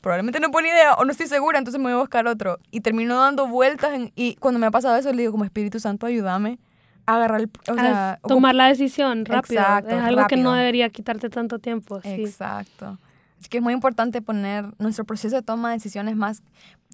[0.00, 2.58] probablemente no buena idea o no estoy segura, entonces me voy a buscar otro.
[2.70, 5.80] Y termino dando vueltas en- y cuando me ha pasado eso le digo como Espíritu
[5.80, 6.58] Santo, ayúdame
[7.06, 9.60] a agarrar el, o sea, a tomar la decisión rápido.
[9.60, 10.52] Exacto, es algo que no rápido.
[10.52, 12.00] debería quitarte tanto tiempo.
[12.02, 12.08] Sí.
[12.10, 12.98] Exacto.
[13.40, 16.42] Así que es muy importante poner nuestro proceso de toma de decisiones más,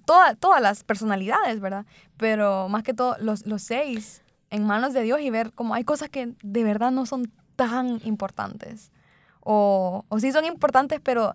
[0.05, 1.87] toda- todas las personalidades, ¿verdad?
[2.17, 5.85] Pero más que todo los, los seis en manos de Dios y ver cómo hay
[5.85, 8.93] cosas que de verdad no son tan importantes.
[9.41, 11.35] O, o sí son importantes, pero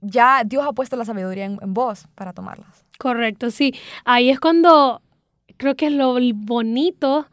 [0.00, 2.84] ya Dios ha puesto la sabiduría en, en vos para tomarlas.
[2.98, 3.74] Correcto, sí.
[4.04, 5.02] Ahí es cuando
[5.56, 7.26] creo que es lo bonito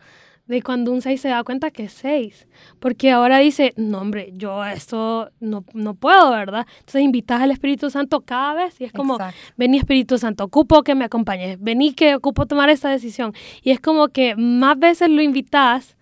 [0.47, 2.47] de cuando un 6 se da cuenta que es 6.
[2.79, 6.67] Porque ahora dice, no hombre, yo esto no, no puedo, ¿verdad?
[6.79, 9.37] Entonces invitas al Espíritu Santo cada vez y es como, Exacto.
[9.57, 13.33] vení Espíritu Santo, ocupo que me acompañes, vení que ocupo tomar esta decisión.
[13.63, 15.97] Y es como que más veces lo invitas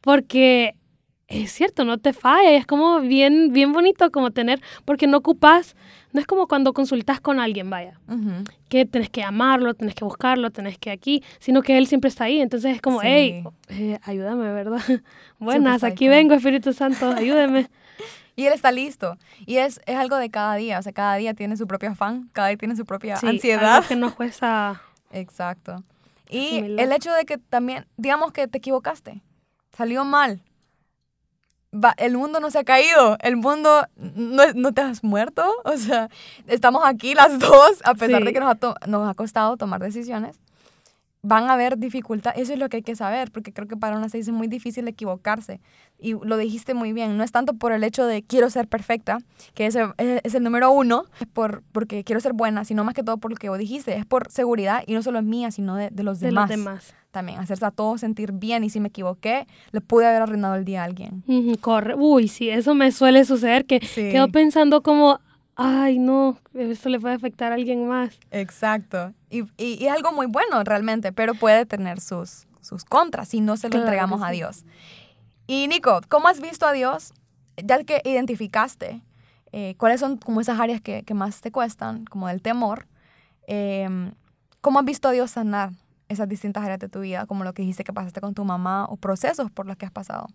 [0.00, 0.74] porque
[1.28, 5.18] es cierto, no te falla, y es como bien, bien bonito como tener, porque no
[5.18, 5.74] ocupas,
[6.14, 8.00] no es como cuando consultas con alguien, vaya
[8.70, 12.24] que tenés que amarlo, tenés que buscarlo, tenés que aquí, sino que Él siempre está
[12.24, 12.40] ahí.
[12.40, 13.06] Entonces es como, Sí.
[13.08, 14.80] hey, eh, ayúdame, ¿verdad?
[15.38, 17.68] Buenas, aquí vengo, Espíritu Santo, ayúdeme.
[18.36, 19.16] Y Él está listo.
[19.46, 20.80] Y es, es algo de cada día.
[20.80, 23.76] O sea, cada día tiene su propio afán, cada día tiene su propia Sí, ansiedad.
[23.76, 24.82] algo que nos cuesta.
[25.12, 25.84] Exacto.
[26.28, 29.22] Y el hecho de que también, digamos que te equivocaste,
[29.76, 30.42] salió mal.
[31.74, 35.76] Va, el mundo no se ha caído, el mundo no, no te has muerto, o
[35.76, 36.08] sea,
[36.46, 38.26] estamos aquí las dos, a pesar Sí.
[38.26, 40.38] de que nos ha, to- nos ha costado tomar decisiones,
[41.26, 43.96] van a haber dificultad, eso es lo que hay que saber, porque creo que para
[43.96, 45.60] una seis es muy difícil equivocarse,
[45.98, 49.18] y lo dijiste muy bien, no es tanto por el hecho de quiero ser perfecta,
[49.54, 53.02] que ese es, el número uno, es por, porque quiero ser buena, sino más que
[53.02, 55.76] todo por lo que vos dijiste, es por seguridad, y no solo es mía, sino
[55.76, 56.94] de, de los de demás los demás.
[57.10, 60.64] también, hacerse a todos sentir bien, y si me equivoqué, le pude haber arruinado el
[60.66, 61.22] día a alguien.
[61.62, 61.94] Corre.
[61.94, 64.10] Uy, sí, eso me suele suceder, que Sí.
[64.10, 65.20] quedo pensando como,
[65.56, 68.18] ay, no, esto le puede afectar a alguien más.
[68.30, 69.12] Exacto.
[69.30, 73.40] Y, y- y es algo muy bueno realmente, pero puede tener sus, sus contras si
[73.40, 74.36] no se lo Claro entregamos a sí.
[74.36, 74.64] Dios.
[75.46, 77.12] Y Nico, ¿cómo has visto a Dios?
[77.62, 79.02] Ya que identificaste
[79.52, 82.86] eh, cuáles son como esas áreas que, que más te cuestan, como del temor,
[83.46, 84.12] em,
[84.60, 85.70] ¿cómo has visto a Dios sanar
[86.08, 88.86] esas distintas áreas de tu vida, como lo que dijiste que pasaste con tu mamá
[88.86, 90.26] o procesos por los que has pasado?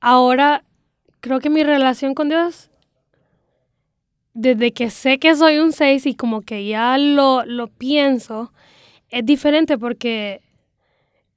[0.00, 0.64] Ahora,
[1.20, 2.70] creo que mi relación con Dios,
[4.34, 8.52] desde que sé que soy un 6 y como que ya lo, lo pienso,
[9.08, 10.40] es diferente porque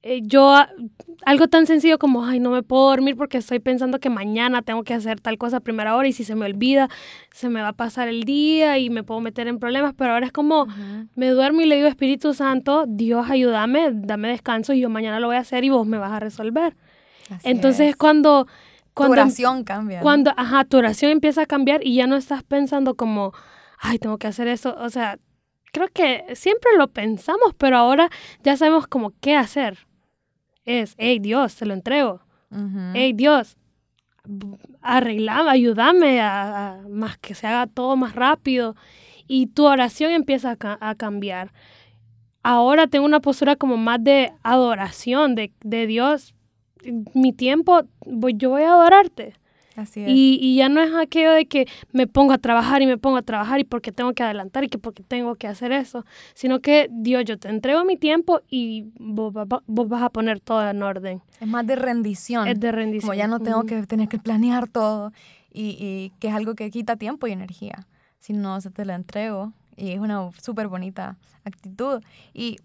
[0.02, 0.68] eh, yo, a-
[1.24, 4.84] algo tan sencillo como, ay, no me puedo dormir porque estoy pensando que mañana tengo
[4.84, 6.88] que hacer tal cosa a primera hora y si se me olvida,
[7.32, 10.26] se me va a pasar el día y me puedo meter en problemas, pero ahora
[10.26, 10.66] es como,
[11.14, 15.28] me duermo y le digo, Espíritu Santo, Dios, ayúdame, dame descanso y yo mañana lo
[15.28, 16.76] voy a hacer y vos me vas a resolver.
[17.30, 17.96] Así Entonces es.
[17.96, 18.46] cuando...
[18.94, 19.98] tu cuando oración cambia.
[19.98, 20.02] ¿no?
[20.02, 23.32] cuando, ajá, tu oración empieza a cambiar y ya no estás pensando como,
[23.78, 24.74] ay, tengo que hacer eso.
[24.78, 25.18] O sea,
[25.72, 28.08] creo que siempre lo pensamos, pero ahora
[28.42, 29.86] ya sabemos como qué hacer.
[30.64, 32.22] Es, hey, Dios, te lo entrego.
[32.50, 32.78] Ujú.
[32.94, 33.56] Hey, Dios,
[34.80, 38.76] arreglame, ayúdame a, a más que se haga todo más rápido.
[39.26, 41.52] Y tu oración empieza a, ca- a cambiar.
[42.42, 46.34] Ahora tengo una postura como más de adoración, de, de Dios.
[47.14, 49.34] Mi tiempo, voy- yo voy a adorarte.
[49.76, 50.08] Así es.
[50.08, 53.16] Y, y ya no es aquello de que me pongo a trabajar y me pongo
[53.16, 56.60] a trabajar y porque tengo que adelantar y que porque tengo que hacer eso, sino
[56.60, 60.68] que Dios, yo te entrego mi tiempo y vos, va- vos vas a poner todo
[60.70, 61.22] en orden.
[61.40, 62.46] es más de rendición.
[62.46, 63.00] Es de rendición.
[63.10, 65.12] Como ya no tengo que tener que planear todo
[65.52, 67.86] y, y que es algo que quita tiempo y energía.
[68.20, 72.00] Si no, se te lo entrego y es una súper bonita actitud.
[72.32, 72.58] ¿Y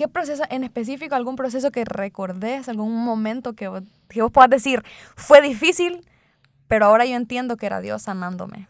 [0.00, 3.70] qué proceso, en específico, algún proceso que recordes, algún momento que,
[4.08, 4.82] que vos puedas decir,
[5.14, 6.06] fue difícil,
[6.68, 8.66] pero ahora yo entiendo que era Dios sanándome?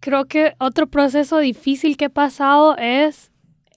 [0.00, 3.30] Creo que otro proceso difícil que he pasado es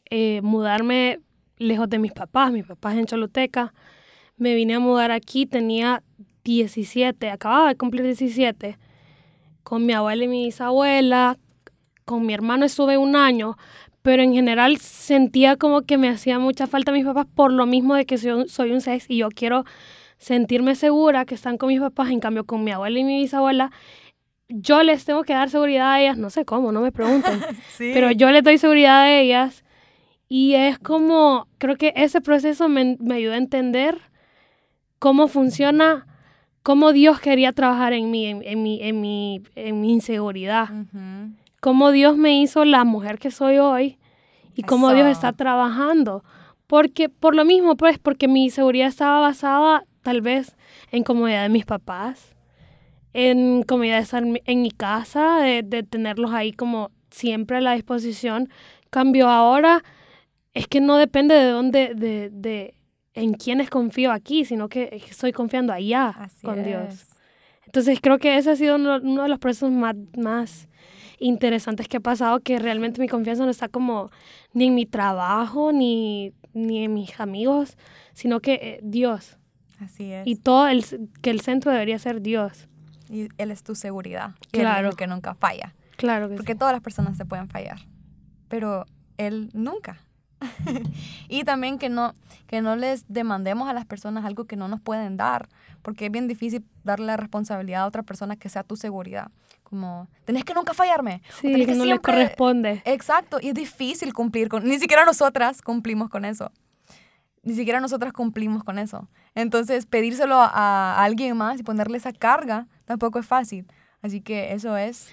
[0.09, 1.19] eh, mudarme
[1.57, 2.53] lejos de mis papás.
[2.53, 3.73] Mis papás en Choluteca.
[4.37, 6.01] Me vine a mudar aquí, tenía
[6.45, 8.77] 17, acababa de cumplir 17.
[9.63, 11.37] Con mi abuela y mi bisabuela.
[12.05, 13.57] Con mi hermano estuve un año.
[14.01, 17.95] Pero en general sentía como que me hacía mucha falta mis papás por lo mismo
[17.95, 19.63] de que soy, un- soy un 6 y yo quiero
[20.17, 22.09] sentirme segura que están con mis papás.
[22.09, 23.71] En cambio, con mi abuela y mi bisabuela,
[24.49, 26.17] yo les tengo que dar seguridad a ellas.
[26.17, 27.39] No sé cómo, no me pregunten.
[27.77, 27.91] Sí.
[27.93, 29.63] pero yo les doy seguridad a ellas.
[30.27, 33.97] Y es como, creo que ese proceso me, me ayudó a entender
[34.97, 36.07] cómo funciona,
[36.63, 40.69] cómo Dios quería trabajar en mí, en, en mi, en, mi, en mi inseguridad.
[41.61, 43.97] Cómo Dios me hizo la mujer que soy hoy
[44.55, 44.95] y cómo Eso.
[44.97, 46.23] Dios está trabajando.
[46.67, 50.55] Porque, por lo mismo, pues, porque mi seguridad estaba basada tal vez
[50.91, 52.35] en comodidad de mis papás,
[53.13, 57.73] en comodidad de estar en mi- casa, de, de tenerlos ahí como siempre a la
[57.73, 58.49] disposición.
[58.89, 59.83] Cambio ahora,
[60.53, 62.73] es que no depende de dónde, de, de
[63.13, 66.85] en quiénes confío aquí, sino que estoy confiando allá Así con Dios.
[66.93, 67.07] es.
[67.65, 70.67] Entonces creo que ese ha sido uno, uno de los procesos más, más
[71.21, 74.09] interesantes que he pasado, que realmente mi confianza no está como
[74.53, 77.77] ni en mi trabajo, ni, ni en mis amigos,
[78.13, 79.37] sino que eh, Dios.
[79.79, 80.27] Así es.
[80.27, 80.83] Y todo el,
[81.21, 82.67] que el centro debería ser Dios.
[83.09, 84.31] Y Él es tu seguridad.
[84.51, 84.89] Y Él es Claro.
[84.89, 85.73] el que nunca falla.
[85.97, 86.57] Claro que Porque sí.
[86.59, 87.79] todas las personas se pueden fallar,
[88.47, 88.85] pero
[89.17, 90.01] él nunca.
[91.29, 92.13] y también que no,
[92.47, 95.47] que no les demandemos a las personas algo que no nos pueden dar,
[95.81, 99.31] porque es bien difícil darle la responsabilidad a otra persona que sea tu seguridad.
[99.63, 101.21] Como, tenés que nunca fallarme.
[101.29, 102.13] o Sí, tenés que no le siempre-".
[102.13, 102.81] corresponde.
[102.85, 106.51] Exacto, y es difícil cumplir con, ni siquiera nosotras cumplimos con eso.
[107.43, 109.07] Ni siquiera nosotras cumplimos con eso.
[109.33, 113.65] Entonces, pedírselo a, a alguien más y ponerle esa carga tampoco es fácil.
[114.01, 115.09] Así que eso es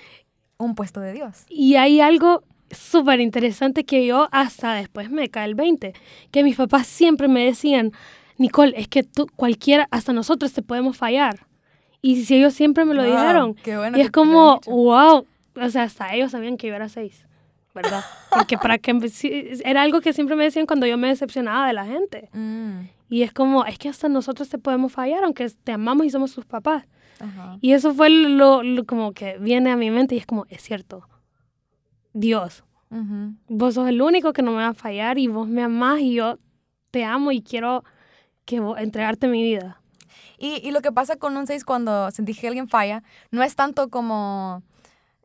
[0.59, 1.45] un puesto de Dios.
[1.49, 5.93] Y hay algo súper interesante que yo hasta después me cae el 20,
[6.31, 7.93] que mis papás siempre me decían,
[8.37, 11.47] Nicole, es que tú, cualquiera, hasta nosotros te podemos fallar.
[12.01, 13.55] Y si ellos siempre me lo Wow, dijeron.
[13.55, 15.27] qué bueno y es como, wow,
[15.57, 17.27] o sea, hasta ellos sabían que yo era seis,
[17.75, 18.05] ¿verdad?
[18.31, 18.93] Porque para que,
[19.65, 22.29] era algo que siempre me decían cuando yo me decepcionaba de la gente.
[22.33, 26.11] Mm, Y es como, es que hasta nosotros te podemos fallar, aunque te amamos y
[26.11, 26.85] somos tus papás.
[27.19, 27.59] Ajá.
[27.61, 30.63] Y eso fue lo, lo como que viene a mi mente y es como, es
[30.63, 31.03] cierto.
[32.13, 32.65] Dios,
[33.49, 36.15] vos sos el único que no me va a fallar y vos me amás y
[36.15, 36.39] yo
[36.91, 37.85] te amo y quiero
[38.45, 39.81] que vos- entregarte mi vida.
[40.39, 43.55] Y, y lo que pasa con un 6 cuando sentís que alguien falla, no es
[43.57, 44.63] tanto como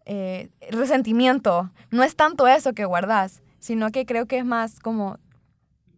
[0.05, 5.17] eh, resentimiento, no es tanto eso que guardas, sino que creo que es más como,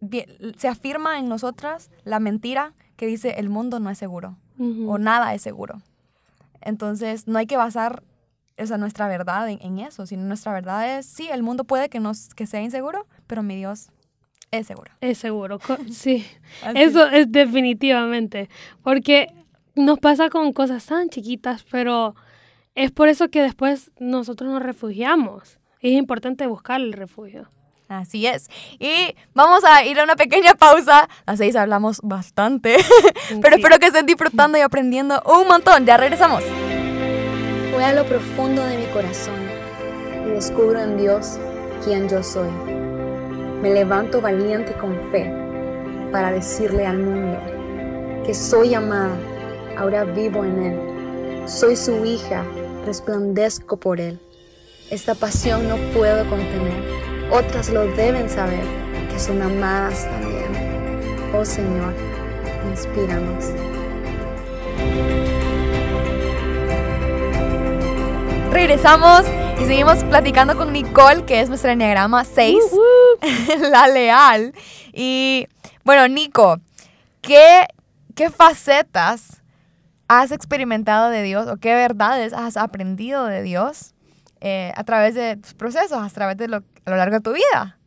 [0.00, 4.36] bien- se afirma en nosotras la mentira que dice el mundo no es seguro
[4.88, 5.82] o nada es seguro.
[6.60, 8.02] Entonces no hay que basar
[8.58, 11.88] o sea, nuestra verdad en, en eso, sino nuestra verdad es, sí, el mundo puede
[11.88, 13.90] que, nos, que sea inseguro, pero mi Dios
[14.50, 14.92] es seguro.
[15.00, 15.58] Es seguro,
[15.92, 16.26] sí.
[16.74, 18.48] Eso es definitivamente,
[18.82, 19.28] porque
[19.74, 22.14] nos pasa con cosas tan chiquitas, pero
[22.74, 25.58] es por eso que después nosotros nos refugiamos.
[25.80, 27.48] Es importante buscar el refugio.
[27.88, 28.48] Así es.
[28.80, 31.00] Y vamos a ir a una pequeña pausa.
[31.24, 32.76] A las seis hablamos bastante,
[33.40, 33.60] pero Sí.
[33.62, 35.86] espero que estén disfrutando y aprendiendo un montón.
[35.86, 36.42] Ya regresamos.
[37.76, 39.34] Voy a lo profundo de mi corazón
[40.24, 41.38] y descubro en Dios
[41.84, 42.48] quién yo soy.
[43.60, 45.30] Me levanto valiente con fe
[46.10, 47.38] para decirle al mundo
[48.24, 49.14] que soy amada,
[49.76, 51.46] ahora vivo en Él.
[51.46, 52.46] Soy su hija,
[52.86, 54.18] resplandezco por Él.
[54.90, 56.82] Esta pasión no puedo contener.
[57.30, 58.64] Otras lo deben saber,
[59.12, 61.30] que son amadas también.
[61.34, 61.92] Oh Señor,
[62.70, 63.52] inspíranos.
[68.56, 69.26] Regresamos
[69.60, 73.70] y seguimos platicando con Nicole, que es nuestra enneagrama 6, Uh, uh.
[73.70, 74.54] la leal.
[74.94, 75.46] Y
[75.84, 76.58] bueno, Nico,
[77.20, 77.66] ¿qué,
[78.14, 79.42] ¿qué facetas
[80.08, 83.92] has experimentado de Dios o qué verdades has aprendido de Dios
[84.40, 87.34] eh, a través de tus procesos, a través de lo, a lo largo de tu
[87.34, 87.78] vida?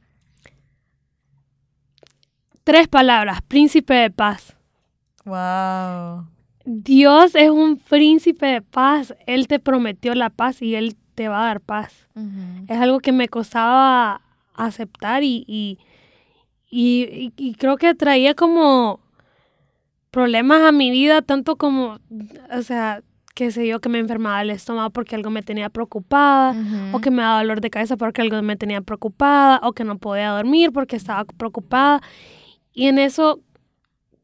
[2.63, 4.55] Tres palabras, príncipe de paz.
[5.25, 6.27] Wow.
[6.71, 9.15] Dios es un príncipe de paz.
[9.25, 12.07] Él te prometió la paz y Él te va a dar paz.
[12.67, 14.21] Es algo que me costaba
[14.53, 15.79] aceptar y, y,
[16.69, 18.99] y- y- creo que traía como
[20.11, 21.97] problemas a mi vida, tanto como,
[22.55, 23.01] o sea,
[23.35, 26.53] qué sé yo, que me enfermaba el estómago porque algo me tenía preocupada,
[26.93, 29.97] o que me daba dolor de cabeza porque algo me tenía preocupada, o que no
[29.97, 32.01] podía dormir porque estaba preocupada.
[32.73, 33.39] Y en eso,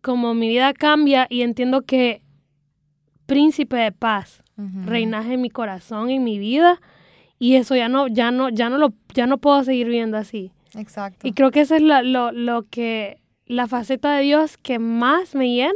[0.01, 2.21] como mi vida cambia y entiendo que
[3.25, 4.41] príncipe de paz,
[4.85, 6.79] reinaje en mi corazón, en mi vida,
[7.39, 10.51] y eso ya no, ya no, ya no lo, ya no puedo seguir viendo así.
[10.75, 11.27] Exacto.
[11.27, 15.35] Y creo que esa es la- lo, lo que, la faceta de Dios que más
[15.35, 15.73] me llena.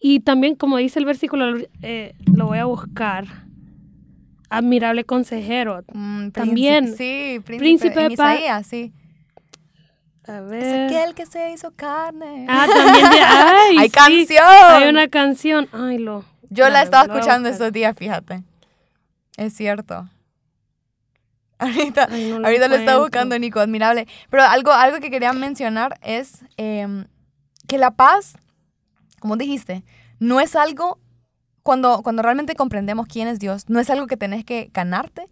[0.00, 3.24] Y también, como dice el versículo, eh, lo voy a buscar.
[4.48, 5.84] Admirable consejero.
[5.92, 8.34] Mm, También, Sí, príncipe, de paz.
[8.36, 8.92] Isaías, sí.
[10.26, 10.86] A Es ver.
[10.86, 12.46] aquel que se hizo carne.
[12.48, 13.10] Ah, también.
[13.10, 14.44] de- ay, Hay sí, canción.
[14.70, 15.68] Hay una canción.
[15.72, 16.24] Ay, lo.
[16.50, 18.42] Yo la estaba escuchando estos días, fíjate.
[19.36, 20.08] Es cierto.
[21.58, 24.08] Ahorita, Ay, no lo ahorita lo está buscando Nico, admirable.
[24.30, 27.06] Pero algo, algo que quería mencionar es em,
[27.68, 28.34] que la paz,
[29.20, 29.84] como dijiste,
[30.18, 30.98] no es algo,
[31.62, 35.28] cuando, cuando realmente comprendemos quién es Dios, no es algo que tenés que ganarte,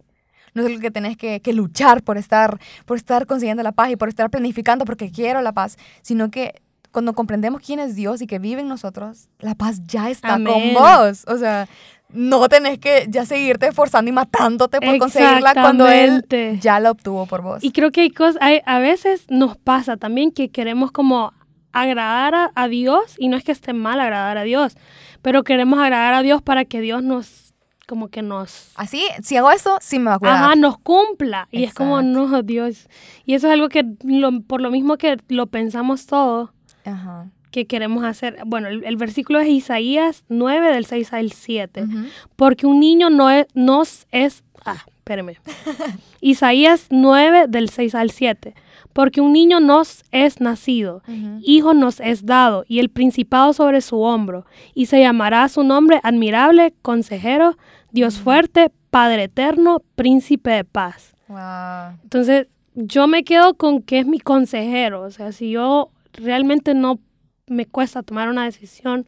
[0.53, 3.89] no es algo que tenés que, que luchar por estar, por estar consiguiendo la paz
[3.89, 8.21] y por estar planificando porque quiero la paz, sino que cuando comprendemos quién es Dios
[8.21, 10.53] y que vive en nosotros, la paz ya está Amén.
[10.53, 11.23] con vos.
[11.27, 11.67] O sea,
[12.11, 16.25] no tenés que ya seguirte esforzando y matándote por conseguirla cuando Él
[16.59, 17.63] ya la obtuvo por vos.
[17.63, 21.33] Y creo que hay cosas, hay, a veces nos pasa también que queremos como
[21.71, 24.75] agradar a, a Dios, y no es que esté mal agradar a Dios,
[25.21, 27.53] pero queremos agradar a Dios para que Dios nos,
[27.87, 30.35] como que nos, Así, si hago eso, sí me va a cuidar.
[30.43, 31.47] ajá, nos cumpla.
[31.51, 32.87] Y es como, no, Dios.
[33.25, 36.53] Y eso es algo que, lo- por lo mismo que lo pensamos todo,
[36.89, 37.27] Ajá.
[37.51, 38.37] que queremos hacer.
[38.45, 41.83] Bueno, el, el versículo es Isaías 9, del 6 al 7.
[41.83, 41.97] Ujú.
[42.35, 44.43] Porque un niño no es, nos es...
[44.65, 45.37] Ah, espérame.
[46.21, 48.53] Isaías 9 del 6 al 7.
[48.93, 51.03] Porque un niño nos es nacido,
[51.41, 55.99] hijo nos es dado, y el principado sobre su hombro, y se llamará su nombre
[56.03, 57.55] admirable, consejero,
[57.91, 61.13] Dios fuerte, Padre eterno, príncipe de paz.
[61.27, 61.99] Wow.
[62.03, 65.03] Entonces, yo me quedo con que es mi consejero.
[65.03, 66.99] O sea, si yo realmente no
[67.47, 69.07] me cuesta tomar una decisión,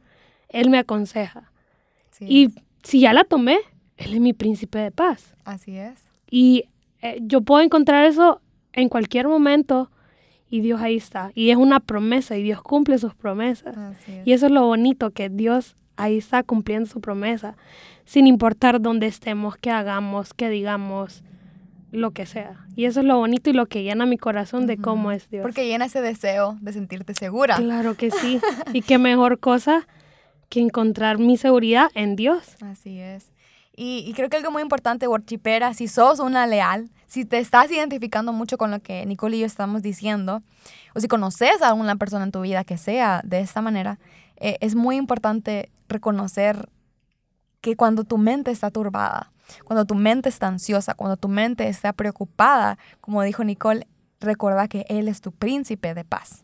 [0.49, 1.52] él me aconseja.
[2.20, 2.49] Y
[2.84, 3.58] si ya la tomé,
[3.97, 5.34] él es mi príncipe de paz.
[5.43, 6.04] así es.
[6.30, 6.66] Y
[7.02, 8.41] eh, yo puedo encontrar eso
[8.74, 9.89] en cualquier momento
[10.49, 11.32] y Dios ahí está.
[11.34, 13.76] Y es una promesa y Dios cumple sus promesas.
[13.76, 14.28] Así es.
[14.28, 17.56] Y eso es lo bonito, que Dios ahí está cumpliendo su promesa,
[18.06, 21.24] sin importar dónde estemos, qué hagamos, qué digamos.
[21.92, 22.66] Lo que sea.
[22.76, 25.44] Y eso es lo bonito y lo que llena mi corazón de cómo es Dios.
[25.44, 27.56] Porque llena ese deseo de sentirte segura.
[27.56, 28.39] Claro que sí.
[28.74, 29.88] y qué mejor cosa
[30.50, 32.56] que encontrar mi seguridad en Dios.
[32.62, 33.32] Así es.
[33.76, 37.72] Y, y creo que algo muy importante, worshipera, si sos una leal, si te estás
[37.72, 40.44] identificando mucho con lo que Nicole y yo estamos diciendo,
[40.94, 44.00] o si conoces a alguna persona en tu vida que sea de esta manera,
[44.38, 46.70] eh, es muy importante reconocer
[47.62, 49.32] que cuando tu mente está turbada,
[49.66, 53.88] cuando tu mente está ansiosa, cuando tu mente está preocupada, como dijo Nicole,
[54.20, 56.43] recuerda que Él es tu príncipe de paz.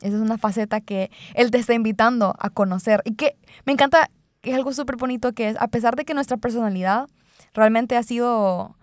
[0.00, 4.10] Esa es una faceta que Él te está invitando a conocer y que me encanta,
[4.40, 7.06] que es algo súper bonito que es, a pesar de que nuestra personalidad
[7.54, 8.76] realmente ha sido...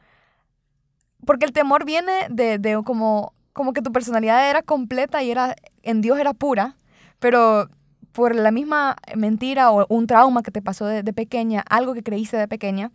[1.26, 5.56] Porque el temor viene de, de como, como que tu personalidad era completa y era
[5.82, 6.78] en Dios era pura,
[7.20, 7.70] pero
[8.12, 12.04] por la misma mentira o un trauma que te pasó de, de pequeña, algo que
[12.04, 12.92] creíste de pequeña,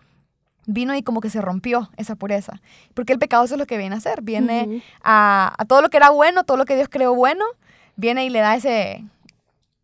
[0.67, 2.61] vino y como que se rompió esa pureza.
[2.95, 4.23] Porque el pecado eso es lo que viene a hacer.
[4.23, 7.45] Viene a, a todo lo que era bueno, todo lo que Dios creó bueno,
[7.97, 9.05] viene y le da ese,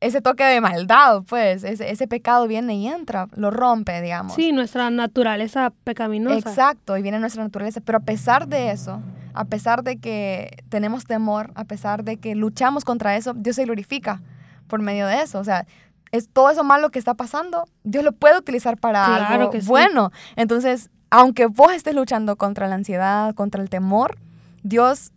[0.01, 1.65] ese toque de maldad, pues.
[1.65, 4.35] Ese, ese pecado viene y entra, lo rompe, digamos.
[4.35, 6.49] Sí, nuestra naturaleza pecaminosa.
[6.51, 7.81] Exacto, y viene nuestra naturaleza.
[7.81, 9.01] Pero a pesar de eso,
[9.35, 13.65] a pesar de que tenemos temor, a pesar de que luchamos contra eso, Dios se
[13.65, 14.21] glorifica
[14.69, 15.39] por medio de eso.
[15.39, 15.67] O sea,
[16.13, 19.61] es todo eso malo que está pasando, Dios lo puede utilizar para Claro algo que
[19.61, 19.67] sí.
[19.69, 20.11] bueno.
[20.37, 24.19] Entonces, aunque vos estés luchando contra la ansiedad, contra el temor,
[24.63, 25.13] Dios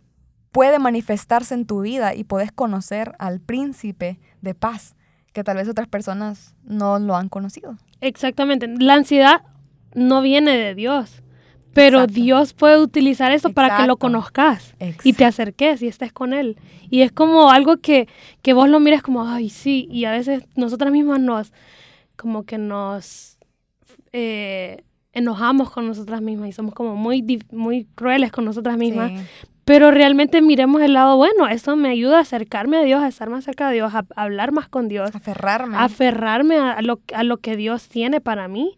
[0.52, 4.94] puede manifestarse en tu vida y puedes conocer al príncipe de paz,
[5.32, 7.76] que tal vez otras personas no lo han conocido.
[8.00, 8.68] Exactamente.
[8.68, 9.42] La ansiedad
[9.94, 11.21] no viene de Dios,
[11.74, 12.14] pero Exacto.
[12.14, 13.98] Dios puede utilizar eso para que lo Exacto.
[13.98, 16.56] conozcas y te acerques y estés con Él.
[16.90, 18.08] Y es como algo que,
[18.42, 21.52] que vos lo mires como, ay, sí, y a veces nosotras mismas nos,
[22.16, 23.38] como que nos
[24.12, 29.10] eh, enojamos con nosotras mismas y somos como muy, muy crueles con nosotras mismas.
[29.12, 29.26] Sí.
[29.64, 33.30] Pero realmente miremos el lado bueno, eso me ayuda a acercarme a Dios, a estar
[33.30, 35.76] más cerca de Dios, a, a hablar más con Dios Aferrarme.
[35.78, 38.76] aferrarme a lo, a lo que Dios tiene para mí.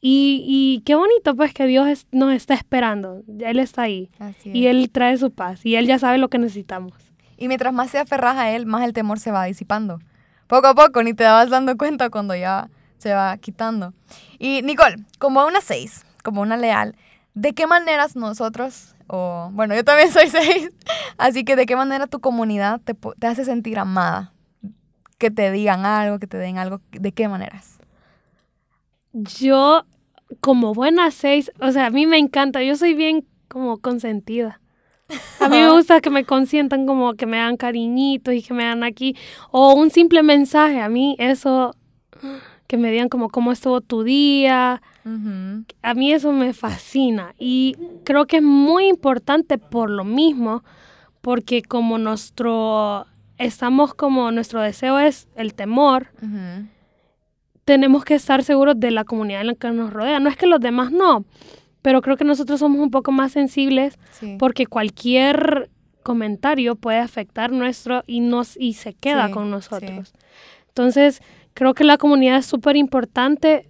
[0.00, 3.22] Y, y qué bonito pues que Dios nos está esperando.
[3.40, 4.10] Él está ahí.
[4.18, 4.66] Así Y.
[4.66, 5.64] Él trae su paz.
[5.64, 6.94] Y Él ya sabe lo que necesitamos.
[7.36, 9.98] Y mientras más te aferras a él, más el temor se va disipando.
[10.46, 13.92] Poco a poco, ni te vas dando cuenta cuando ya se va quitando.
[14.38, 16.96] Y Nicole, como una seis, como una leal,
[17.34, 20.70] ¿de qué maneras nosotros, o bueno, yo también soy seis,
[21.18, 24.32] así que de qué manera tu comunidad te, te hace sentir amada?
[25.18, 27.75] Que te digan algo, que te den algo, ¿de qué maneras?
[29.16, 29.84] Yo,
[30.40, 32.62] como buena seis, o sea, a mí me encanta.
[32.62, 34.60] Yo soy bien como consentida.
[35.40, 38.64] A mí me gusta que me consientan como que me dan cariñitos y que me
[38.64, 39.16] dan aquí.
[39.50, 40.80] O un simple mensaje.
[40.80, 41.74] A mí eso,
[42.66, 44.82] que me digan como cómo estuvo tu día,
[45.82, 50.64] a mí eso me fascina y creo que es muy importante por lo mismo,
[51.20, 53.06] porque como nuestro,
[53.38, 56.08] estamos como nuestro deseo es el temor.
[57.66, 60.18] Tenemos que estar seguros de la comunidad en la que nos rodea.
[60.20, 61.24] No es que los demás no,
[61.82, 64.36] pero creo que nosotros somos un poco más sensibles Sí.
[64.38, 65.68] porque cualquier
[66.02, 69.50] comentario puede afectar nuestro y nos y se queda Sí, con sí.
[69.50, 70.14] nosotros.
[70.68, 71.20] Entonces,
[71.54, 73.68] creo que la comunidad es súper importante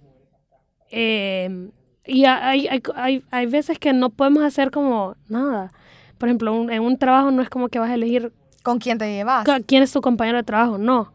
[0.91, 1.69] eh,
[2.05, 5.71] y hay, hay, hay, hay veces que no podemos hacer como nada.
[6.17, 8.31] Por ejemplo, un- en un trabajo no es como que vas a elegir
[8.63, 9.45] ¿Con quién te llevas?
[9.65, 11.11] quién es tu compañero de trabajo, no.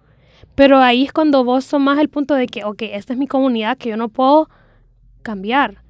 [0.55, 3.79] Pero ahí es cuando vos tomás el punto de que, ok, esta es mi comunidad
[3.79, 4.49] que yo no puedo
[5.23, 5.83] cambiar,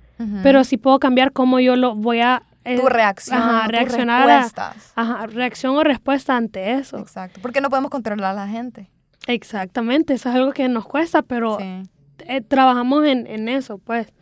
[0.44, 2.42] pero sí puedo cambiar cómo yo lo voy a...
[2.64, 4.92] eh, tu reacción, ajá, tus reaccionar a- respuestas.
[4.94, 6.98] Ajá, reacción o respuesta ante eso.
[6.98, 7.40] Exacto.
[7.42, 8.88] Porque no podemos controlar a la gente.
[9.26, 11.82] Exactamente, eso es algo que nos cuesta, pero Sí.
[12.28, 14.12] eh, trabajamos en, en eso, pues.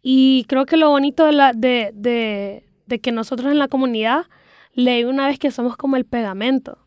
[0.00, 4.26] Y creo que lo bonito de, la, de, de, de que nosotros en la comunidad
[4.74, 6.78] leí una vez que somos como el pegamento.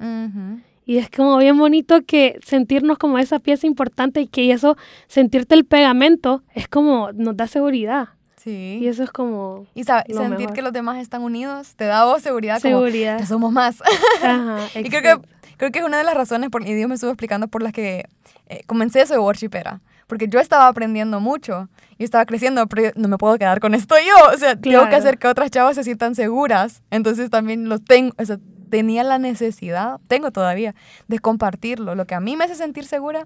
[0.85, 4.77] Y es como bien bonito que sentirnos como esa pieza importante y que eso,
[5.07, 8.09] sentirte el pegamento, es como, nos da seguridad.
[8.37, 8.77] Sí.
[8.81, 10.53] Y eso es como Y sabe- sentir mejor.
[10.53, 13.17] que los demás están unidos te da vos seguridad, como seguridad.
[13.17, 13.81] que somos más.
[14.23, 15.27] Ajá, y creo que,
[15.57, 17.73] creo que es una de las razones, por, y Dios me estuvo explicando, por las
[17.73, 18.05] que
[18.47, 19.81] eh, comencé a ser worshipera.
[20.05, 21.67] Porque yo estaba aprendiendo mucho
[21.97, 24.35] y estaba creciendo, pero no me puedo quedar con esto yo.
[24.35, 24.95] O sea, tengo que Claro.
[24.97, 26.83] hacer que otras chavas se sientan seguras.
[26.91, 28.37] Entonces también lo tengo, o sea,
[28.75, 30.75] tenía la necesidad, tengo todavía,
[31.07, 31.95] de compartirlo.
[31.95, 33.25] Lo que a mí me hace sentir segura,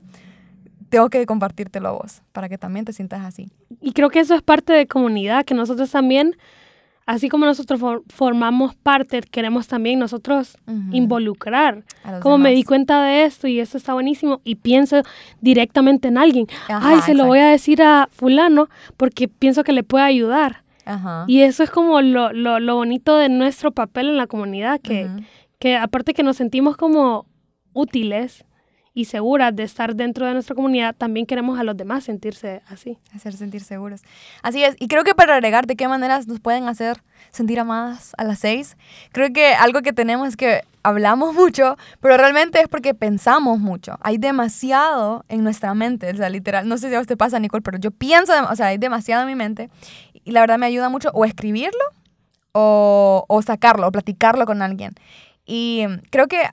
[0.89, 3.49] tengo que compartírtelo a vos, para que también te sientas así.
[3.81, 6.35] Y creo que eso es parte de comunidad, que nosotros también,
[7.07, 10.55] así como nosotros for- formamos parte, queremos también nosotros
[10.91, 11.83] involucrar.
[12.21, 15.01] Como me di cuenta de esto y esto está buenísimo y pienso
[15.41, 16.45] directamente en alguien.
[16.67, 17.27] Ajá, Ay, se lo exacto.
[17.27, 20.61] voy a decir a fulano porque pienso que le puede ayudar.
[20.89, 21.25] Ajá.
[21.27, 25.05] Y eso es como lo, lo, lo bonito de nuestro papel en la comunidad, que,
[25.05, 25.23] Ujú.
[25.59, 27.25] que aparte que nos sentimos como
[27.73, 28.45] útiles
[28.93, 32.97] y seguras de estar dentro de nuestra comunidad, también queremos a los demás sentirse así.
[33.15, 34.01] hacer sentir seguros.
[34.41, 34.75] Así es.
[34.79, 36.97] Y creo que para agregar de qué maneras nos pueden hacer
[37.31, 38.75] sentir amadas a las seis,
[39.11, 43.97] creo que algo que tenemos es que hablamos mucho, pero realmente es porque pensamos mucho.
[44.01, 46.67] Hay demasiado en nuestra mente, o sea, literal.
[46.67, 49.27] No sé si a usted pasa, Nicole, pero yo pienso, o sea, hay demasiado en
[49.27, 49.69] mi mente
[50.13, 51.83] y la verdad me ayuda mucho o escribirlo
[52.51, 54.93] o, o sacarlo, o platicarlo con alguien.
[55.45, 56.49] Y creo que,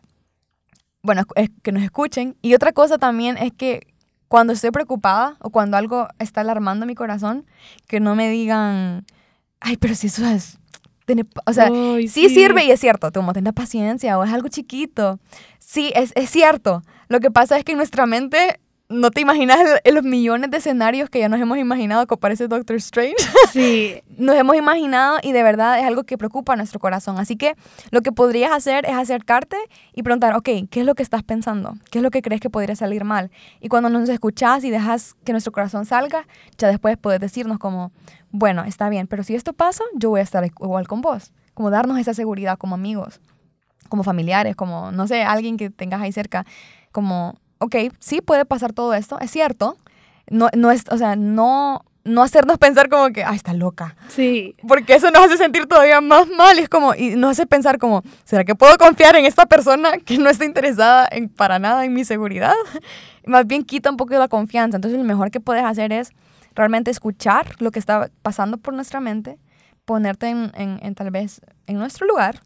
[1.03, 2.37] bueno, es que nos escuchen.
[2.43, 3.87] Y otra cosa también es que
[4.29, 7.47] cuando estoy preocupada o cuando algo está alarmando mi corazón,
[7.87, 9.05] que no me digan,
[9.61, 10.59] ay, pero si eso es...
[11.07, 11.43] tiene pa-".
[11.47, 15.19] O sea, sí, sirve y es cierto, como tener paciencia o es algo chiquito.
[15.59, 16.83] Sí, es, es cierto.
[17.09, 21.11] Lo que pasa es que en nuestra mente no te imaginas los millones de escenarios
[21.11, 23.17] que ya nos hemos imaginado, como parece Doctor Strange
[23.53, 27.19] Sí, nos hemos imaginado y de verdad es algo que preocupa a nuestro corazón.
[27.19, 27.57] Así que
[27.91, 29.57] lo que podrías hacer es acercarte
[29.93, 31.75] y preguntar, ok, ¿qué es lo que estás pensando?
[31.91, 33.31] ¿Qué es lo que crees que podría salir mal?
[33.61, 36.27] Y cuando nos escuchas y dejas que nuestro corazón salga,
[36.59, 37.91] ya después puedes decirnos como,
[38.37, 41.33] bueno, está bien, pero si esto pasa, yo voy a estar igual con vos.
[41.55, 43.21] Como darnos esa seguridad como amigos,
[43.89, 46.45] como familiares, como, no sé, alguien que tengas ahí cerca,
[46.93, 49.79] como, ok, sí puede pasar todo esto, es cierto.
[50.29, 53.97] No, no es, o sea, no, no hacernos pensar como que, ay, está loca.
[54.09, 54.55] sí.
[54.69, 56.59] Porque eso nos hace sentir todavía más mal.
[56.59, 59.99] Y es como, y nos hace pensar como, ¿será que puedo confiar en esta persona
[59.99, 62.55] que no está interesada en, para nada en mi seguridad?
[63.25, 64.77] Más bien quita un poco de la confianza.
[64.77, 66.13] Entonces, lo mejor que puedes hacer es
[66.57, 69.39] realmente escuchar lo que está pasando por nuestra mente,
[69.85, 72.41] ponerte en, en- en tal vez en nuestro lugar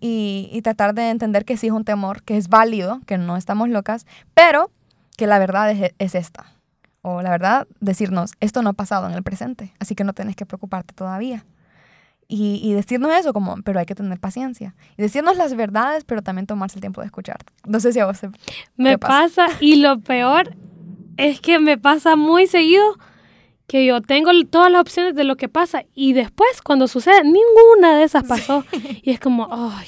[0.00, 3.36] y, y tratar de entender que sí es un temor, que es válido, que no
[3.36, 4.70] estamos locas, pero
[5.16, 6.46] que la verdad es, es esta.
[7.02, 10.36] O la verdad, decirnos, esto no ha pasado en el presente, así que no tienes
[10.36, 11.44] que preocuparte todavía.
[12.28, 14.74] Y, y decirnos eso como, pero hay que tener paciencia.
[14.96, 17.38] Y decirnos las verdades, pero también tomarse el tiempo de escuchar.
[17.66, 18.30] No sé si a vos te-
[18.76, 20.54] Me pasa y lo peor
[21.16, 22.84] es que me pasa muy seguido
[23.70, 27.98] que yo tengo todas las opciones de lo que pasa y después cuando sucede ninguna
[27.98, 28.64] de esas pasó.
[29.02, 29.86] Y es como, ay,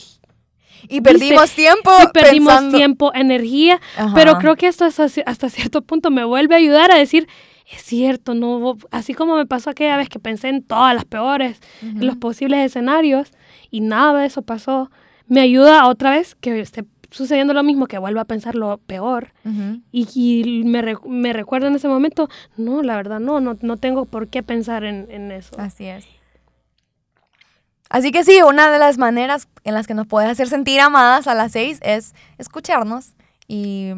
[0.88, 4.12] Y perdimos tiempo y perdimos pensando- tiempo, energía, Ajá.
[4.14, 7.26] pero creo que esto hasta, ci- hasta cierto punto me vuelve a ayudar a decir,
[7.72, 11.60] es cierto, no, así como me pasó aquella vez que pensé en todas las peores,
[11.82, 13.30] en los posibles escenarios
[13.70, 14.90] y nada de eso pasó,
[15.26, 19.32] me ayuda otra vez que esté sucediendo lo mismo, que vuelva a pensar lo peor
[19.92, 24.04] y, y me, me recuerdo en ese momento, no, la verdad, no, no, no tengo
[24.06, 25.54] por qué pensar en, en eso.
[25.58, 26.04] Así es.
[27.90, 31.26] Así que sí, una de las maneras en las que nos puedes hacer sentir amadas
[31.26, 33.12] a las seis es escucharnos
[33.46, 33.90] y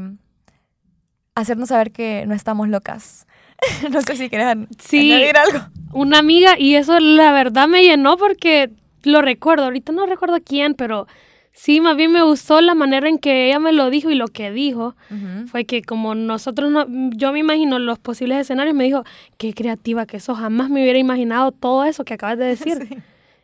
[1.36, 3.26] hacernos saber que no estamos locas.
[3.92, 5.12] no sé si quieres Sí.
[5.12, 5.66] añadir algo.
[5.92, 8.70] Una amiga, y eso la verdad me llenó porque
[9.04, 11.06] lo recuerdo, ahorita no recuerdo quién, pero
[11.54, 14.26] sí, más bien me gustó la manera en que ella me lo dijo y lo
[14.28, 14.94] que dijo.
[15.10, 15.46] Ujú.
[15.46, 16.84] Fue que como nosotros, no,
[17.16, 19.04] yo me imagino los posibles escenarios, me dijo,
[19.38, 22.86] qué creativa que sos, jamás me hubiera imaginado todo eso que acabas de decir.
[22.88, 22.96] Sí.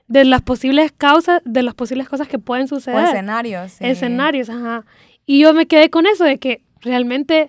[0.08, 3.04] De las posibles causas, de las posibles cosas que pueden O suceder.
[3.04, 3.72] escenarios.
[3.72, 3.84] sí.
[3.86, 4.84] escenarios, ajá.
[5.24, 7.48] Y yo me quedé con eso de que realmente,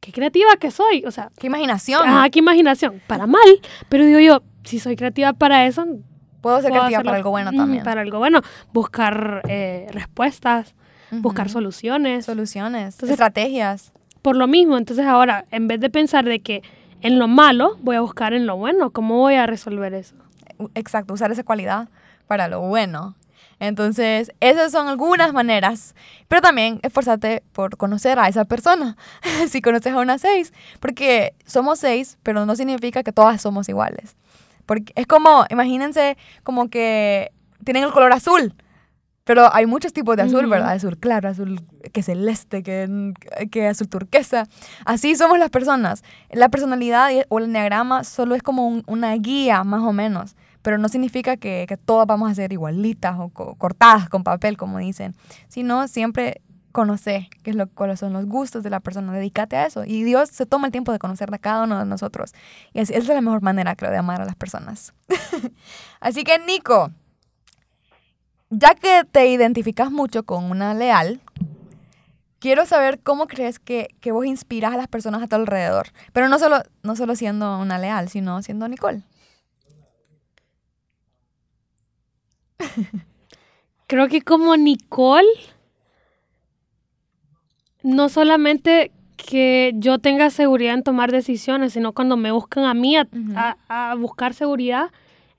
[0.00, 1.04] qué creativa que soy.
[1.06, 2.02] O sea, Qué imaginación.
[2.04, 3.00] ajá, qué imaginación.
[3.06, 3.48] Para mal,
[3.88, 5.86] pero digo yo, si soy creativa para eso,
[6.40, 7.84] Puedo ser puedo creativa para algo bueno también.
[7.84, 8.40] Para algo bueno.
[8.72, 10.74] Buscar eh, respuestas,
[11.10, 11.52] buscar Ujú.
[11.54, 12.24] soluciones.
[12.26, 13.92] Soluciones, Entonces- estrategias.
[14.22, 16.62] Por lo mismo, entonces ahora, en vez de pensar de que
[17.00, 18.90] en lo malo, voy a buscar en lo bueno.
[18.90, 20.14] ¿Cómo voy a resolver eso?
[20.74, 21.88] Exacto, usar esa cualidad
[22.26, 23.16] para lo bueno.
[23.60, 25.94] Entonces, esas son algunas maneras.
[26.28, 28.96] Pero también esforzate por conocer a esa persona.
[29.48, 30.52] si conoces a una seis.
[30.80, 34.16] Porque somos seis, pero no significa que todas somos iguales.
[34.70, 37.32] Porque es como, imagínense como que
[37.64, 38.54] tienen el color azul.
[39.24, 40.46] Pero hay muchos tipos de azul.
[40.46, 40.70] ¿verdad?
[40.70, 41.60] Azul claro, azul
[41.92, 43.12] que celeste, que,
[43.50, 44.46] que azul turquesa.
[44.84, 46.04] Así somos las personas.
[46.30, 50.36] La personalidad o el enneagrama solo es como un- una guía, más o menos.
[50.62, 54.56] Pero no significa que, que todas vamos a ser igualitas o co- cortadas con papel,
[54.56, 55.16] como dicen.
[55.48, 56.42] Sino siempre
[56.72, 59.12] conoce qué es lo, cuáles son los gustos de la persona.
[59.12, 59.84] Dedícate a eso.
[59.84, 62.32] Y Dios se toma el tiempo de conocer a cada uno de nosotros.
[62.72, 64.94] Y así, esa es la mejor manera, creo, de amar a las personas.
[66.00, 66.90] así que, Nico,
[68.50, 71.20] ya que te identificas mucho con una leal,
[72.40, 75.88] quiero saber cómo crees que, que vos inspiras a las personas a tu alrededor.
[76.12, 79.02] Pero no solo, no solo siendo una leal, sino siendo Nicole.
[83.86, 85.26] Creo que como Nicole,
[87.82, 92.96] no solamente que yo tenga seguridad en tomar decisiones, sino cuando me buscan a mí
[92.96, 93.06] a,
[93.36, 94.90] a- a buscar seguridad,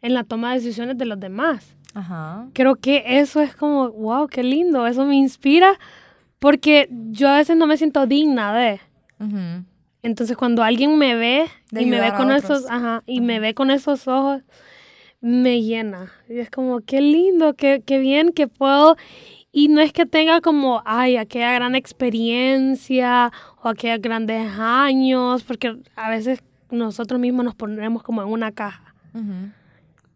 [0.03, 1.75] en la toma de decisiones de los demás.
[1.93, 2.47] Ajá.
[2.53, 5.77] Creo que eso es como, wow, qué lindo, eso me inspira
[6.39, 8.79] porque yo a veces no me siento digna de.
[9.19, 9.63] Ujú.
[10.03, 13.53] Entonces cuando alguien me ve De y me ve con esos, ajá, y me ve
[13.53, 14.41] con esos ojos,
[15.21, 16.11] me llena.
[16.29, 18.95] Y es como, qué lindo, qué, qué bien que puedo.
[19.51, 23.31] Y no es que tenga como, ay, aquella gran experiencia
[23.61, 28.95] o aquellos grandes años, porque a veces nosotros mismos nos ponemos como en una caja.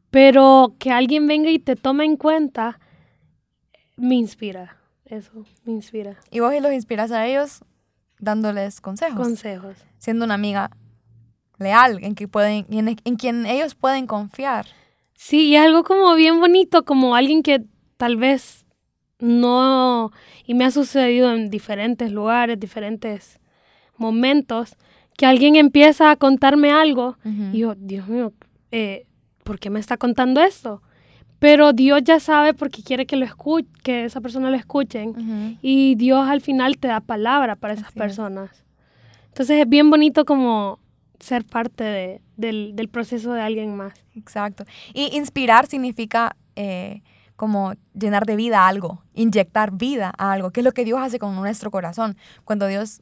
[0.09, 2.79] Pero que alguien venga y te tome en cuenta,
[3.97, 4.77] me inspira.
[5.03, 6.15] Eso, me inspira.
[6.31, 7.59] Y vos y los inspiras a ellos
[8.19, 9.75] dándoles consejos, Consejos.
[9.97, 10.71] siendo una amiga
[11.59, 14.65] leal en, que pueden, en, en quien ellos pueden confiar.
[15.13, 17.63] Sí, y algo como bien bonito, como alguien que
[17.97, 18.64] tal vez
[19.19, 20.11] no,
[20.45, 23.39] y me ha sucedido en diferentes lugares, diferentes
[23.97, 24.75] momentos,
[25.17, 27.17] que alguien empieza a contarme algo
[27.53, 28.33] y yo, Dios mío,
[28.71, 29.05] eh,
[29.43, 30.81] ¿por qué me está contando esto?
[31.39, 35.57] Pero Dios ya sabe porque quiere que lo escuche, que esa persona lo escuchen.
[35.61, 38.01] Y Dios al final te da palabra para esas Así es.
[38.01, 38.63] personas.
[39.27, 40.79] Entonces es bien bonito como
[41.19, 43.93] ser parte de- del, del proceso de alguien más.
[44.15, 44.65] Exacto.
[44.93, 47.01] Y inspirar significa eh,
[47.35, 51.19] como llenar de vida algo, inyectar vida a algo, que es lo que Dios hace
[51.19, 52.17] con nuestro corazón.
[52.43, 53.01] Cuando Dios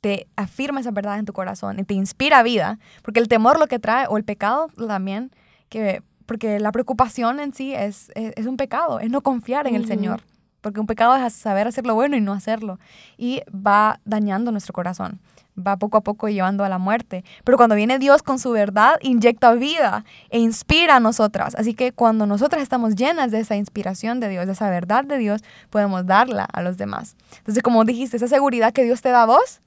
[0.00, 3.66] te afirma esa verdad en tu corazón y te inspira vida, porque el temor lo
[3.66, 5.30] que trae, o el pecado también,
[5.68, 9.74] que, porque la preocupación en sí es, es, es un pecado, es no confiar en
[9.74, 9.86] el.
[9.86, 10.22] Señor.
[10.60, 12.78] Porque un pecado es saber hacer lo bueno y no hacerlo.
[13.18, 15.20] Y va dañando nuestro corazón.
[15.56, 17.24] Va poco a poco llevando a la muerte.
[17.44, 21.54] Pero cuando viene Dios con su verdad, inyecta vida e inspira a nosotras.
[21.54, 25.18] Así que cuando nosotras estamos llenas de esa inspiración de Dios, de esa verdad de
[25.18, 27.16] Dios, podemos darla a los demás.
[27.38, 29.60] Entonces, como dijiste, esa seguridad que Dios te da a vos,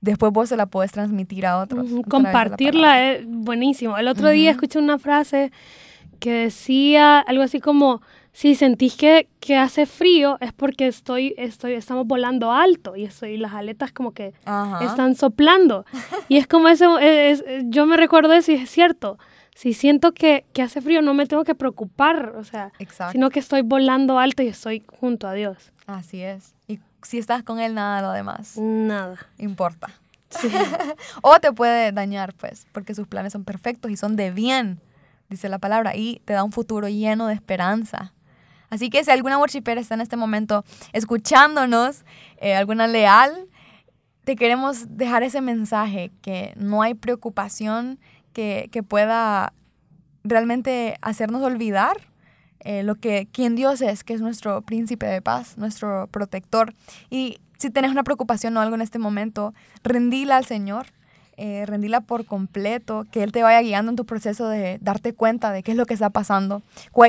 [0.00, 1.86] después vos se la puedes transmitir a otros.
[2.08, 3.98] Compartirla es buenísimo.
[3.98, 5.52] El otro día escuché una frase
[6.18, 11.72] que decía algo así como, si sentís que, que hace frío es porque estoy, estoy,
[11.74, 14.84] estamos volando alto y estoy, las aletas como que Ajá.
[14.84, 15.84] están soplando.
[16.28, 19.18] Y es como eso, es- es- yo me recuerdo eso y es cierto.
[19.54, 23.12] Si siento que, que hace frío, no me tengo que preocupar, o sea, Exacto.
[23.12, 25.72] sino que estoy volando alto y estoy junto a Dios.
[25.86, 26.54] Así es.
[26.68, 29.16] Y si estás con Él, nada de lo demás Nada.
[29.38, 29.88] importa.
[30.30, 30.48] Sí.
[31.22, 34.78] O te puede dañar, pues, porque sus planes son perfectos y son de bien,
[35.28, 38.12] dice la palabra, y te da un futuro lleno de esperanza.
[38.70, 42.04] Así que si alguna worshipera está en este momento escuchándonos,
[42.38, 43.48] eh, alguna leal,
[44.24, 47.98] te queremos dejar ese mensaje que no hay preocupación
[48.32, 49.52] que, que pueda
[50.22, 51.96] realmente hacernos olvidar
[52.60, 56.74] eh, lo que quien Dios es, que es nuestro príncipe de paz, nuestro protector.
[57.08, 60.88] Y si tenés una preocupación o algo en este momento, rendila al Señor,
[61.40, 65.52] eh, rendila por completo, que Él te vaya guiando en tu proceso de darte cuenta
[65.52, 66.62] de qué es lo que está pasando,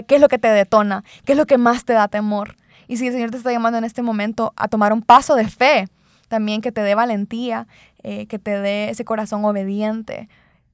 [0.08, 2.56] qué es lo que te detona, qué es lo que más te da temor.
[2.88, 5.48] Y si el Señor te está llamando en este momento a tomar un paso de
[5.48, 5.88] fe,
[6.28, 7.68] también que te dé valentía,
[8.04, 10.30] eh, que te dé ese corazón obediente.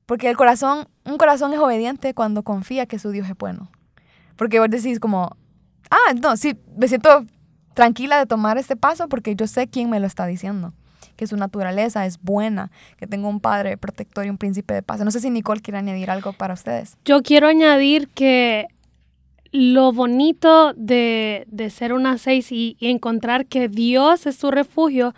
[0.06, 3.72] Porque el corazón, un corazón es obediente cuando confía que su Dios es bueno.
[4.36, 5.38] Porque vos decís como,
[5.90, 7.26] ah, no, sí, me siento
[7.74, 10.74] tranquila de tomar este paso porque yo sé quién me lo está diciendo.
[11.16, 15.00] Que su naturaleza es buena, que tengo un padre protector y un príncipe de paz.
[15.02, 16.98] No sé si Nicole quiere añadir algo para ustedes.
[17.06, 18.68] Yo quiero añadir que
[19.52, 25.14] lo bonito de, de ser una seis y, y encontrar que Dios es tu refugio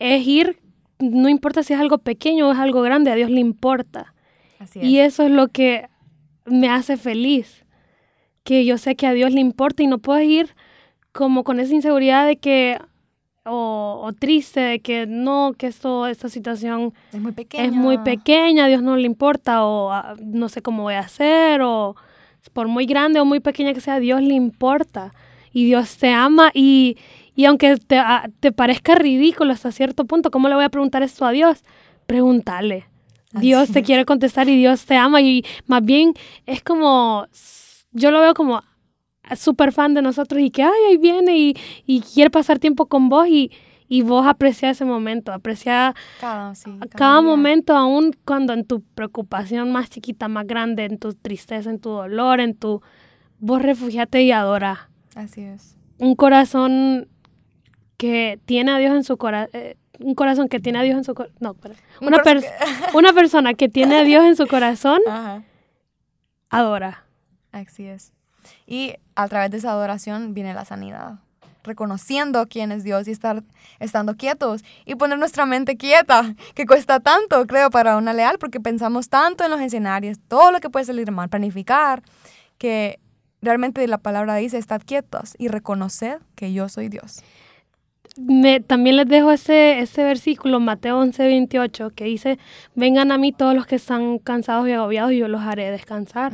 [0.00, 0.58] es ir,
[0.98, 4.14] no importa si es algo pequeño o es algo grande, a Dios le importa.
[4.58, 5.88] Así Y eso es lo que
[6.46, 7.64] me hace feliz,
[8.42, 10.54] que yo sé que a Dios le importa y no puedo ir
[11.12, 12.78] como con esa inseguridad de que,
[13.44, 17.64] o, o triste de que no, que esto, esta situación Es muy pequeña.
[17.64, 21.00] es muy pequeña, a Dios no le importa, o ah, no sé cómo voy a
[21.00, 21.96] hacer, o
[22.52, 25.14] por muy grande o muy pequeña que sea, a Dios le importa.
[25.52, 26.96] Y Dios te ama y,
[27.34, 31.02] y aunque te, ah, te parezca ridículo hasta cierto punto, ¿cómo le voy a preguntar
[31.02, 31.64] esto a Dios?
[32.06, 32.86] Pregúntale.
[33.32, 33.86] Dios Así te es.
[33.86, 36.14] quiere contestar y Dios te ama y más bien
[36.46, 37.26] es como,
[37.92, 38.62] yo lo veo como
[39.36, 41.54] súper fan de nosotros y que, ay, ahí viene y,
[41.86, 43.50] y quiere pasar tiempo con vos y,
[43.88, 46.70] y vos aprecias ese momento, aprecias Cada, sí,
[47.22, 51.90] momento, aún cuando en tu preocupación más chiquita, más grande, en tu tristeza, en tu
[51.90, 52.82] dolor, en tu...
[53.38, 54.90] Vos refugiate y adora.
[55.16, 55.76] Así es.
[55.98, 57.08] Un corazón
[57.96, 59.50] que tiene a Dios en su corazón...
[59.98, 61.36] un corazón que tiene a Dios en su corazón...
[61.40, 61.56] No.
[62.00, 62.46] Un Una, pers-
[62.94, 65.42] una persona que tiene a Dios en su corazón, Ajá.
[66.48, 67.04] adora.
[67.52, 68.12] Así es.
[68.66, 71.14] Y a través de esa adoración viene la sanidad.
[71.62, 73.42] Reconociendo quién es Dios y estar
[73.80, 78.60] estando quietos y poner nuestra mente quieta, que cuesta tanto, creo, para una leal, porque
[78.60, 82.02] pensamos tanto en los escenarios, todo lo que puede salir mal, planificar
[82.56, 83.00] que
[83.42, 87.22] realmente la palabra dice, estad quietos y reconoced que yo soy Dios.
[88.16, 92.38] Me, también les dejo ese, ese versículo, Mateo 11, 28, que dice,
[92.74, 96.32] vengan a mí todos los que están cansados y agobiados y yo los haré descansar.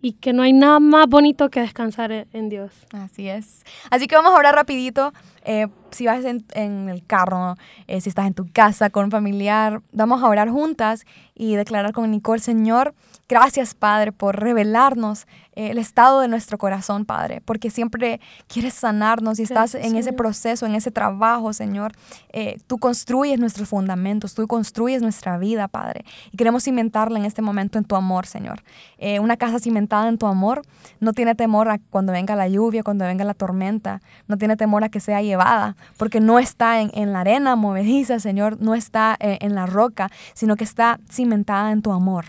[0.00, 2.72] Y que no hay nada más bonito que descansar en, en Dios.
[2.92, 3.64] Así es.
[3.90, 5.12] Así que vamos a orar rapidito.
[5.44, 9.10] Eh, si vas en, en el carro, eh, si estás en tu casa con un
[9.10, 12.94] familiar, vamos a orar juntas y declarar con Nicole, Señor,
[13.28, 15.26] gracias Padre por revelarnos
[15.56, 20.12] eh, el estado de nuestro corazón, Padre, porque siempre quieres sanarnos y estás en ese
[20.12, 21.92] proceso, en ese trabajo, Señor.
[22.32, 27.40] Eh, tú construyes nuestros fundamentos, tú construyes nuestra vida, Padre, y queremos cimentarla en este
[27.40, 28.62] momento en tu amor, Señor.
[28.98, 30.62] Eh, una casa cimentada en tu amor
[30.98, 34.82] no tiene temor a cuando venga la lluvia, cuando venga la tormenta, no tiene temor
[34.82, 35.33] a que sea llevada,
[35.96, 40.56] porque no está en, en la arena movediza, Señor, no está en la roca, sino
[40.56, 42.26] que está cimentada en tu amor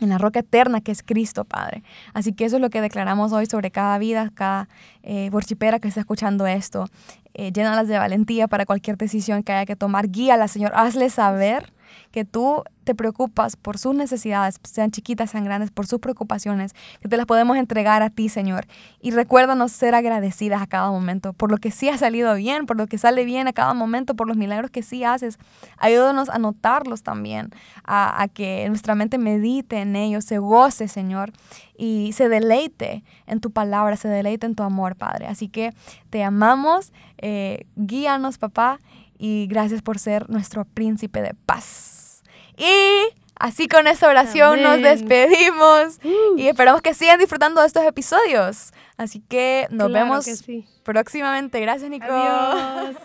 [0.00, 1.82] en la roca eterna que es Cristo, Padre.
[2.14, 4.68] Así que eso es lo que declaramos hoy sobre cada vida, cada
[5.02, 6.86] eh, borchipera que está escuchando esto.
[7.34, 10.08] Eh, llénalas de valentía para cualquier decisión que haya que tomar.
[10.10, 10.72] Guíala, Señor.
[10.74, 11.72] Hazle saber
[12.10, 17.08] que tú te preocupas por sus necesidades, sean chiquitas, sean grandes, por sus preocupaciones, que
[17.10, 18.66] te las podemos entregar a ti, Señor.
[19.02, 22.78] Y recuérdanos ser agradecidas a cada momento por lo que sí ha salido bien, por
[22.78, 25.38] lo que sale bien a cada momento, por los milagros que sí haces.
[25.76, 27.50] Ayúdanos a notarlos también,
[27.84, 31.32] a, que nuestra mente medite en ellos, se goce, Señor,
[31.76, 35.26] y se deleite en tu palabra, se deleite en tu amor, Padre.
[35.26, 35.74] Así que
[36.08, 38.80] te amamos, eh, guíanos, papá,
[39.18, 41.97] y gracias por ser nuestro príncipe de paz.
[42.58, 46.36] Y así con esta oración nos despedimos uh.
[46.36, 48.72] y esperamos que sigan disfrutando de estos episodios.
[48.96, 50.26] Así que nos vemos
[50.82, 51.60] próximamente.
[51.60, 52.06] Gracias, Nico.
[52.10, 52.96] Adiós.